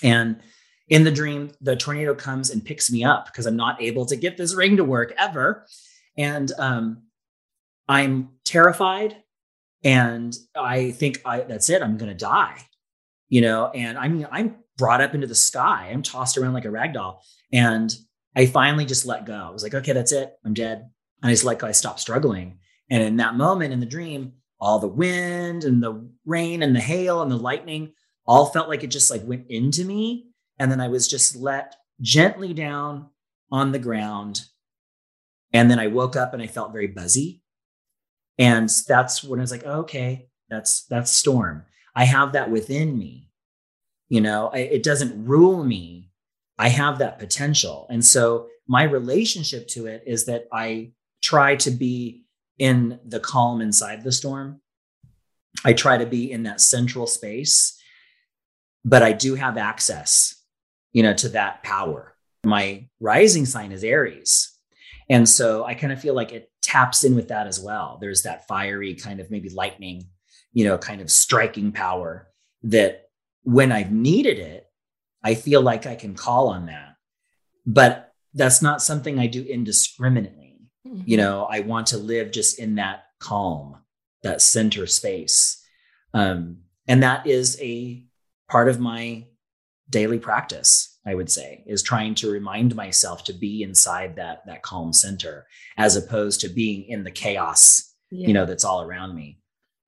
[0.02, 0.40] And
[0.88, 4.16] in the dream, the tornado comes and picks me up because I'm not able to
[4.16, 5.66] get this ring to work ever.
[6.18, 7.04] And um,
[7.90, 9.18] I'm terrified.
[9.84, 11.82] And I think I, that's it.
[11.82, 12.58] I'm going to die,
[13.30, 15.90] you know, and I mean, I'm brought up into the sky.
[15.92, 17.24] I'm tossed around like a rag doll.
[17.54, 17.94] And
[18.36, 19.34] I finally just let go.
[19.34, 20.34] I was like, okay, that's it.
[20.46, 20.90] I'm dead.
[21.22, 21.68] And I just let go.
[21.68, 22.60] I stopped struggling.
[22.90, 26.82] And in that moment in the dream, all the wind and the rain and the
[26.82, 27.94] hail and the lightning
[28.26, 30.28] all felt like it just like went into me.
[30.58, 33.10] And then I was just let gently down
[33.52, 34.42] on the ground.
[35.54, 37.39] And then I woke up and I felt very buzzy.
[38.40, 41.66] And that's when I was like, oh, okay, that's that's storm.
[41.96, 43.30] I have that within me.
[44.08, 46.10] You know, I, it doesn't rule me.
[46.58, 47.86] I have that potential.
[47.90, 52.24] And so my relationship to it is that I try to be
[52.58, 54.62] in the calm inside the storm.
[55.64, 57.80] I try to be in that central space
[58.86, 60.36] but I do have access,
[60.94, 62.16] you know, to that power.
[62.44, 64.56] My rising sign is Aries.
[65.10, 67.98] And so I kind of feel like it taps in with that as well.
[68.00, 70.06] There's that fiery kind of maybe lightning,
[70.54, 72.28] you know, kind of striking power
[72.64, 73.10] that
[73.44, 74.68] when I've needed it,
[75.24, 76.96] I feel like I can call on that.
[77.66, 80.60] But that's not something I do indiscriminately.
[80.88, 81.02] Mm-hmm.
[81.06, 83.78] You know, I want to live just in that calm,
[84.22, 85.66] that center space.
[86.14, 88.06] Um, and that is a
[88.48, 89.26] part of my
[89.90, 94.62] daily practice i would say is trying to remind myself to be inside that that
[94.62, 95.46] calm center
[95.78, 98.28] as opposed to being in the chaos yeah.
[98.28, 99.40] you know that's all around me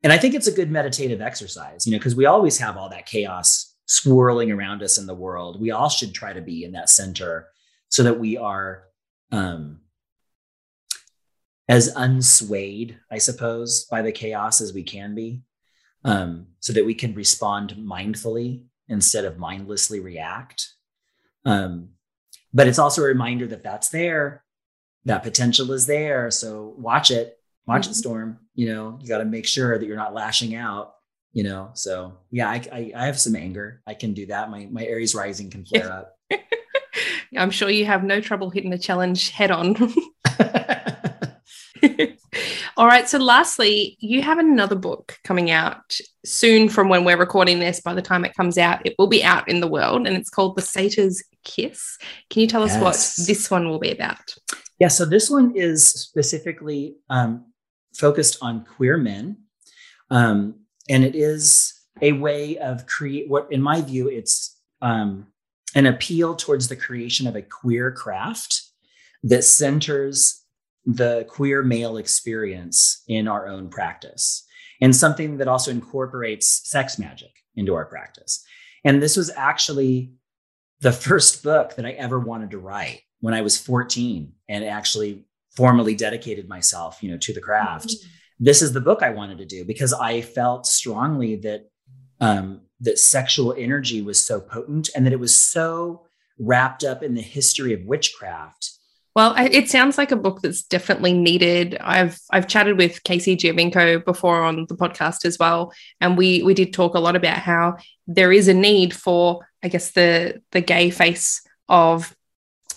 [0.04, 2.90] and i think it's a good meditative exercise you know because we always have all
[2.90, 6.72] that chaos swirling around us in the world we all should try to be in
[6.72, 7.48] that center
[7.90, 8.84] so that we are
[9.32, 9.80] um
[11.68, 15.42] as unswayed i suppose by the chaos as we can be
[16.04, 20.70] um, so that we can respond mindfully instead of mindlessly react.
[21.46, 21.90] Um,
[22.54, 24.44] but it's also a reminder that that's there,
[25.06, 26.30] that potential is there.
[26.32, 27.92] So watch it, watch mm-hmm.
[27.92, 28.40] it storm.
[28.56, 30.96] You know, you got to make sure that you're not lashing out.
[31.34, 33.82] You know, so yeah, I, I, I have some anger.
[33.88, 34.50] I can do that.
[34.50, 36.18] My my Aries rising can flare up.
[37.38, 39.76] I'm sure you have no trouble hitting the challenge head on.
[42.82, 43.08] All right.
[43.08, 47.80] So, lastly, you have another book coming out soon from when we're recording this.
[47.80, 50.32] By the time it comes out, it will be out in the world and it's
[50.32, 52.00] called The Satyr's Kiss.
[52.32, 52.82] Can you tell us yes.
[52.82, 54.34] what this one will be about?
[54.80, 54.88] Yeah.
[54.88, 57.46] So, this one is specifically um,
[57.94, 59.38] focused on queer men.
[60.10, 65.28] Um, and it is a way of create what, in my view, it's um,
[65.76, 68.64] an appeal towards the creation of a queer craft
[69.22, 70.41] that centers
[70.86, 74.46] the queer male experience in our own practice
[74.82, 78.44] and something that also incorporates sex magic into our practice.
[78.84, 80.14] And this was actually
[80.80, 85.26] the first book that I ever wanted to write when I was 14 and actually
[85.56, 87.90] formally dedicated myself, you know, to the craft.
[87.90, 88.08] Mm-hmm.
[88.40, 91.70] This is the book I wanted to do because I felt strongly that
[92.20, 96.08] um, that sexual energy was so potent and that it was so
[96.40, 98.72] wrapped up in the history of witchcraft
[99.14, 101.78] well, it sounds like a book that's definitely needed.
[101.82, 106.54] I've I've chatted with Casey Giovinco before on the podcast as well, and we we
[106.54, 110.62] did talk a lot about how there is a need for, I guess, the the
[110.62, 112.16] gay face of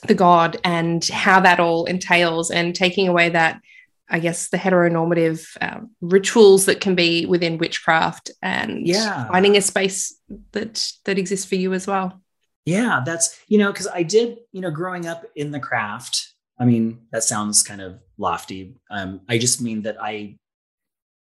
[0.06, 3.60] the god and how that all entails, and taking away that,
[4.08, 9.28] I guess, the heteronormative um, rituals that can be within witchcraft, and yeah.
[9.28, 10.18] finding a space
[10.50, 12.20] that that exists for you as well.
[12.64, 16.64] Yeah, that's, you know, because I did, you know, growing up in the craft, I
[16.64, 18.76] mean, that sounds kind of lofty.
[18.90, 20.38] Um, I just mean that I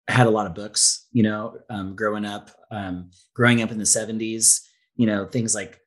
[0.08, 3.84] had a lot of books, you know, um, growing up, um, growing up in the
[3.84, 4.60] 70s,
[4.96, 5.80] you know, things like,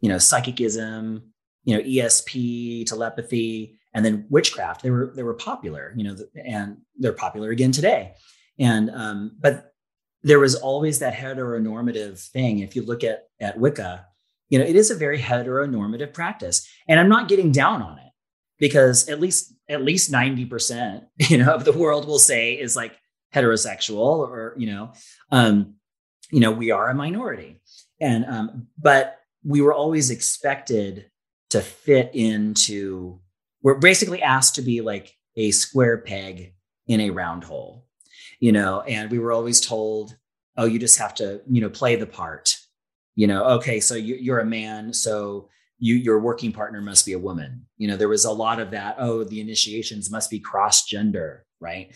[0.00, 1.32] you know, psychicism,
[1.64, 4.82] you know, ESP, telepathy, and then witchcraft.
[4.82, 8.14] They were they were popular, you know, and they're popular again today.
[8.58, 9.72] And um, but
[10.22, 12.60] there was always that heteronormative thing.
[12.60, 14.06] If you look at at Wicca,
[14.52, 16.68] you know, it is a very heteronormative practice.
[16.86, 18.12] And I'm not getting down on it
[18.58, 22.96] because at least at least 90% you know of the world will say is like
[23.34, 24.92] heterosexual or you know
[25.30, 25.74] um
[26.30, 27.58] you know we are a minority
[27.98, 31.10] and um but we were always expected
[31.50, 33.20] to fit into,
[33.62, 36.54] we're basically asked to be like a square peg
[36.86, 37.86] in a round hole,
[38.40, 40.16] you know, and we were always told,
[40.56, 42.56] oh, you just have to, you know, play the part,
[43.14, 45.48] you know, okay, so you, you're a man, so
[45.78, 47.66] you, your working partner must be a woman.
[47.76, 48.96] You know, there was a lot of that.
[48.98, 51.94] Oh, the initiations must be cross gender, right?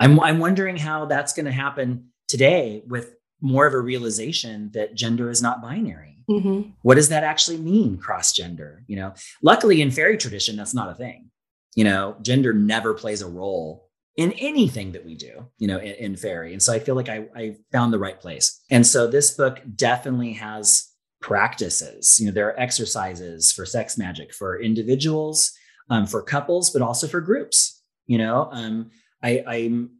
[0.00, 4.94] I'm, I'm wondering how that's going to happen today with more of a realization that
[4.94, 6.24] gender is not binary.
[6.28, 6.70] Mm-hmm.
[6.82, 8.84] What does that actually mean, cross gender?
[8.86, 11.30] You know, luckily in fairy tradition, that's not a thing.
[11.74, 15.94] You know, gender never plays a role in anything that we do, you know, in,
[15.94, 16.52] in fairy.
[16.52, 18.62] And so I feel like I, I found the right place.
[18.70, 20.88] And so this book definitely has
[21.20, 22.18] practices.
[22.20, 25.52] You know, there are exercises for sex magic for individuals,
[25.88, 27.82] um, for couples, but also for groups.
[28.06, 28.90] You know, um,
[29.22, 29.90] I, I'm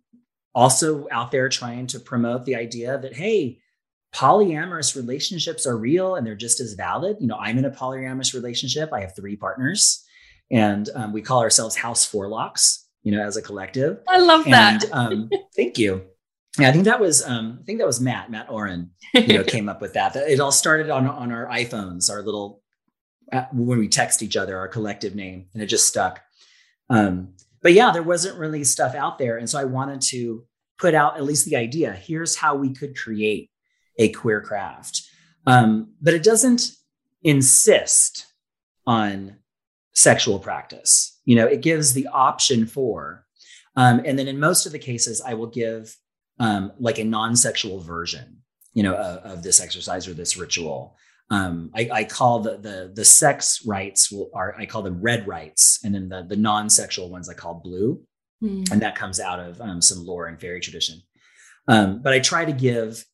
[0.54, 3.60] also out there trying to promote the idea that hey,
[4.14, 7.16] polyamorous relationships are real and they're just as valid.
[7.20, 8.92] You know, I'm in a polyamorous relationship.
[8.92, 10.04] I have three partners,
[10.50, 12.80] and um, we call ourselves House Forlocks.
[13.02, 13.98] You know, as a collective.
[14.08, 14.84] I love that.
[14.84, 16.04] And, um, thank you.
[16.58, 18.90] Yeah, I think that was um, I think that was Matt Matt Oren.
[19.14, 20.14] You know, came up with that.
[20.16, 22.62] It all started on on our iPhones, our little
[23.32, 26.20] uh, when we text each other, our collective name, and it just stuck.
[26.90, 30.44] Um, but yeah, there wasn't really stuff out there, and so I wanted to
[30.78, 31.92] put out at least the idea.
[31.92, 33.50] Here's how we could create
[33.98, 35.02] a queer craft,
[35.46, 36.70] um, but it doesn't
[37.22, 38.26] insist
[38.86, 39.36] on
[39.94, 41.20] sexual practice.
[41.24, 43.24] You know, it gives the option for,
[43.76, 45.96] um, and then in most of the cases, I will give
[46.38, 48.38] um, like a non-sexual version,
[48.74, 50.96] you know, of, of this exercise or this ritual.
[51.30, 55.26] Um, I, I, call the the the sex rites will, are I call them red
[55.26, 58.02] rites, and then the the non-sexual ones I call blue,
[58.42, 58.70] mm.
[58.70, 61.00] and that comes out of um, some lore and fairy tradition.
[61.68, 63.04] Um, but I try to give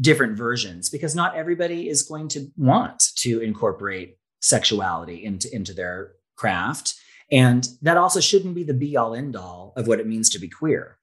[0.00, 6.12] different versions because not everybody is going to want to incorporate sexuality into into their
[6.38, 6.94] craft,
[7.30, 10.38] and that also shouldn't be the be all end all of what it means to
[10.38, 10.98] be queer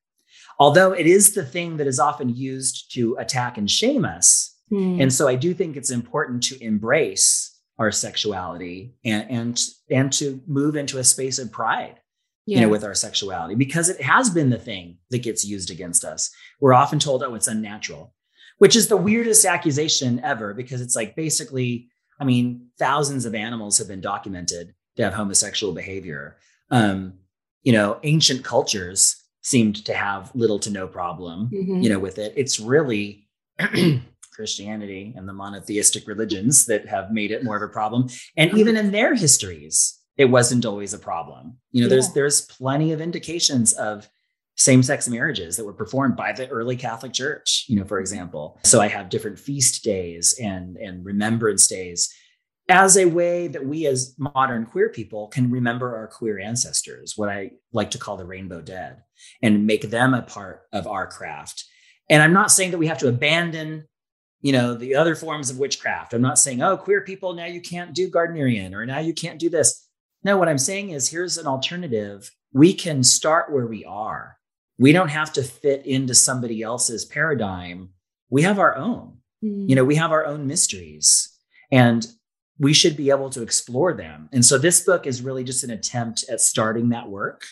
[0.60, 4.56] although it is the thing that is often used to attack and shame us.
[4.72, 5.02] Mm.
[5.02, 10.42] And so I do think it's important to embrace our sexuality and and and to
[10.48, 12.00] move into a space of pride
[12.46, 12.60] yeah.
[12.60, 16.06] you know with our sexuality because it has been the thing that gets used against
[16.06, 16.32] us
[16.62, 18.14] we're often told oh it's unnatural
[18.60, 23.78] which is the weirdest accusation ever because it's like basically i mean thousands of animals
[23.78, 26.38] have been documented to have homosexual behavior
[26.72, 27.14] um,
[27.64, 31.80] you know ancient cultures seemed to have little to no problem, mm-hmm.
[31.80, 32.34] you know, with it.
[32.36, 33.28] It's really
[34.34, 38.10] Christianity and the monotheistic religions that have made it more of a problem.
[38.36, 38.60] And mm-hmm.
[38.60, 41.58] even in their histories, it wasn't always a problem.
[41.72, 41.90] You know, yeah.
[41.90, 44.10] there's there's plenty of indications of
[44.58, 48.58] same-sex marriages that were performed by the early Catholic Church, you know, for example.
[48.64, 52.12] So I have different feast days and and remembrance days
[52.68, 57.30] as a way that we as modern queer people can remember our queer ancestors, what
[57.30, 59.04] I like to call the rainbow dead,
[59.42, 61.66] and make them a part of our craft.
[62.10, 63.88] And I'm not saying that we have to abandon,
[64.42, 66.14] you know, the other forms of witchcraft.
[66.14, 69.40] I'm not saying, oh, queer people, now you can't do Gardnerian or now you can't
[69.40, 69.88] do this.
[70.24, 72.32] No, what I'm saying is here's an alternative.
[72.52, 74.38] We can start where we are.
[74.78, 77.90] We don't have to fit into somebody else's paradigm.
[78.30, 79.20] We have our own.
[79.44, 79.70] Mm.
[79.70, 81.32] You know, we have our own mysteries.
[81.72, 82.06] And
[82.60, 84.30] we should be able to explore them.
[84.32, 87.44] And so this book is really just an attempt at starting that work.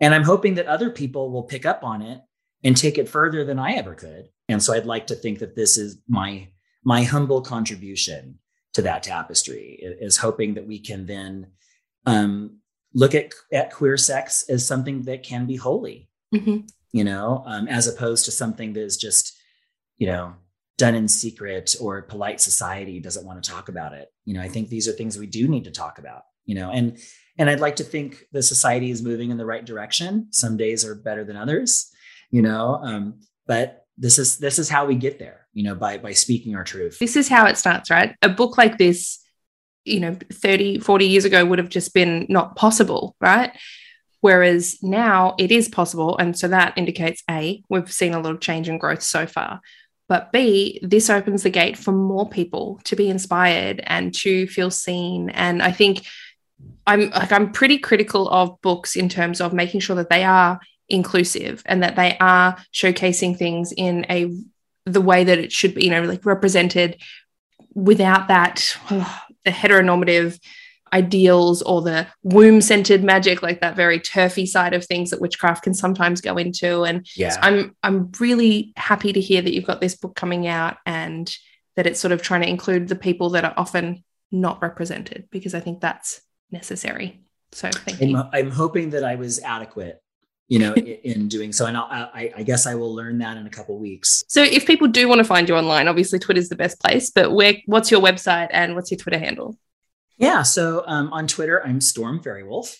[0.00, 2.22] And I'm hoping that other people will pick up on it
[2.64, 4.28] and take it further than I ever could.
[4.48, 6.48] And so I'd like to think that this is my
[6.82, 8.38] my humble contribution
[8.72, 11.48] to that tapestry is hoping that we can then
[12.06, 12.58] um,
[12.94, 16.58] look at, at queer sex as something that can be holy, mm-hmm.
[16.92, 19.36] you know, um, as opposed to something that is just,
[19.98, 20.34] you know,
[20.80, 24.10] done in secret or polite society doesn't want to talk about it.
[24.24, 26.70] You know i think these are things we do need to talk about you know
[26.70, 26.98] and
[27.36, 30.28] and i'd like to think the society is moving in the right direction.
[30.30, 31.90] Some days are better than others
[32.30, 35.98] you know um, but this is this is how we get there you know by
[35.98, 36.98] by speaking our truth.
[36.98, 38.16] This is how it starts right?
[38.22, 39.18] A book like this
[39.84, 43.52] you know 30 40 years ago would have just been not possible right?
[44.22, 48.40] Whereas now it is possible and so that indicates a we've seen a lot of
[48.40, 49.60] change and growth so far
[50.10, 54.68] but B, this opens the gate for more people to be inspired and to feel
[54.68, 55.30] seen.
[55.30, 56.04] And I think
[56.84, 60.58] I'm like I'm pretty critical of books in terms of making sure that they are
[60.88, 64.36] inclusive and that they are showcasing things in a
[64.84, 67.00] the way that it should be, you know, like represented
[67.74, 70.40] without that oh, the heteronormative
[70.92, 75.62] ideals or the womb centered magic like that very turfy side of things that witchcraft
[75.62, 79.66] can sometimes go into and yeah so i'm i'm really happy to hear that you've
[79.66, 81.36] got this book coming out and
[81.76, 85.54] that it's sort of trying to include the people that are often not represented because
[85.54, 86.20] I think that's
[86.50, 87.20] necessary.
[87.52, 88.22] So thank I'm, you.
[88.32, 90.02] I'm hoping that I was adequate,
[90.48, 91.66] you know, in, in doing so.
[91.66, 94.22] And I'll, I, I guess I will learn that in a couple weeks.
[94.28, 97.32] So if people do want to find you online, obviously Twitter's the best place, but
[97.32, 99.56] where what's your website and what's your Twitter handle?
[100.20, 100.42] Yeah.
[100.42, 102.76] So um, on Twitter, I'm Storm Faerywolf.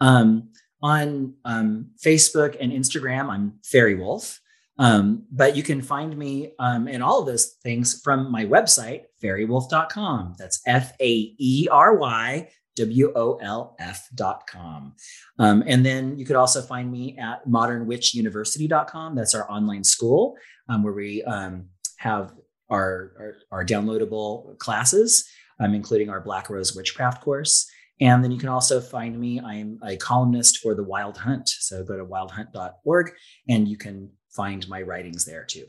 [0.00, 0.50] Um,
[0.82, 4.38] on um, Facebook and Instagram, I'm Faerywolf.
[4.78, 9.02] Um, but you can find me um, in all of those things from my website,
[9.22, 10.36] faerywolf.com.
[10.38, 14.94] That's F A E R Y W O L F.com.
[15.38, 19.14] Um, and then you could also find me at modernwitchuniversity.com.
[19.14, 20.36] That's our online school
[20.68, 21.66] um, where we um,
[21.98, 22.32] have
[22.70, 25.28] our, our, our, downloadable classes,
[25.60, 27.70] um, including our Black Rose Witchcraft course.
[28.00, 29.40] And then you can also find me.
[29.40, 31.48] I'm a columnist for the Wild Hunt.
[31.48, 33.12] So go to wildhunt.org
[33.48, 35.66] and you can find my writings there too.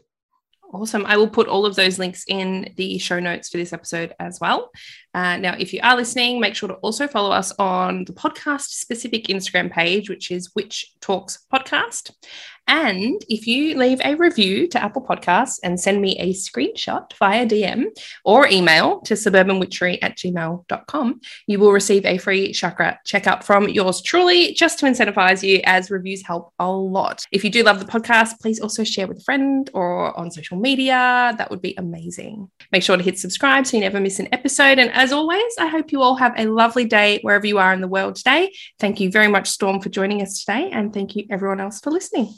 [0.72, 1.06] Awesome.
[1.08, 4.40] I will put all of those links in the show notes for this episode as
[4.40, 4.70] well.
[5.14, 8.68] Uh, now, if you are listening, make sure to also follow us on the podcast
[8.70, 12.12] specific Instagram page, which is Witch Talks Podcast.
[12.70, 17.44] And if you leave a review to Apple Podcasts and send me a screenshot via
[17.44, 17.86] DM
[18.24, 24.04] or email to suburbanwitchery at gmail.com, you will receive a free chakra checkup from yours
[24.04, 27.26] truly, just to incentivize you, as reviews help a lot.
[27.32, 30.60] If you do love the podcast, please also share with a friend or on social
[30.60, 31.34] media.
[31.40, 32.52] That would be amazing.
[32.72, 34.78] Make sure to hit subscribe so you never miss an episode.
[34.78, 37.80] And as always, I hope you all have a lovely day wherever you are in
[37.80, 38.52] the world today.
[38.80, 40.70] Thank you very much, Storm, for joining us today.
[40.72, 42.34] And thank you, everyone else, for listening.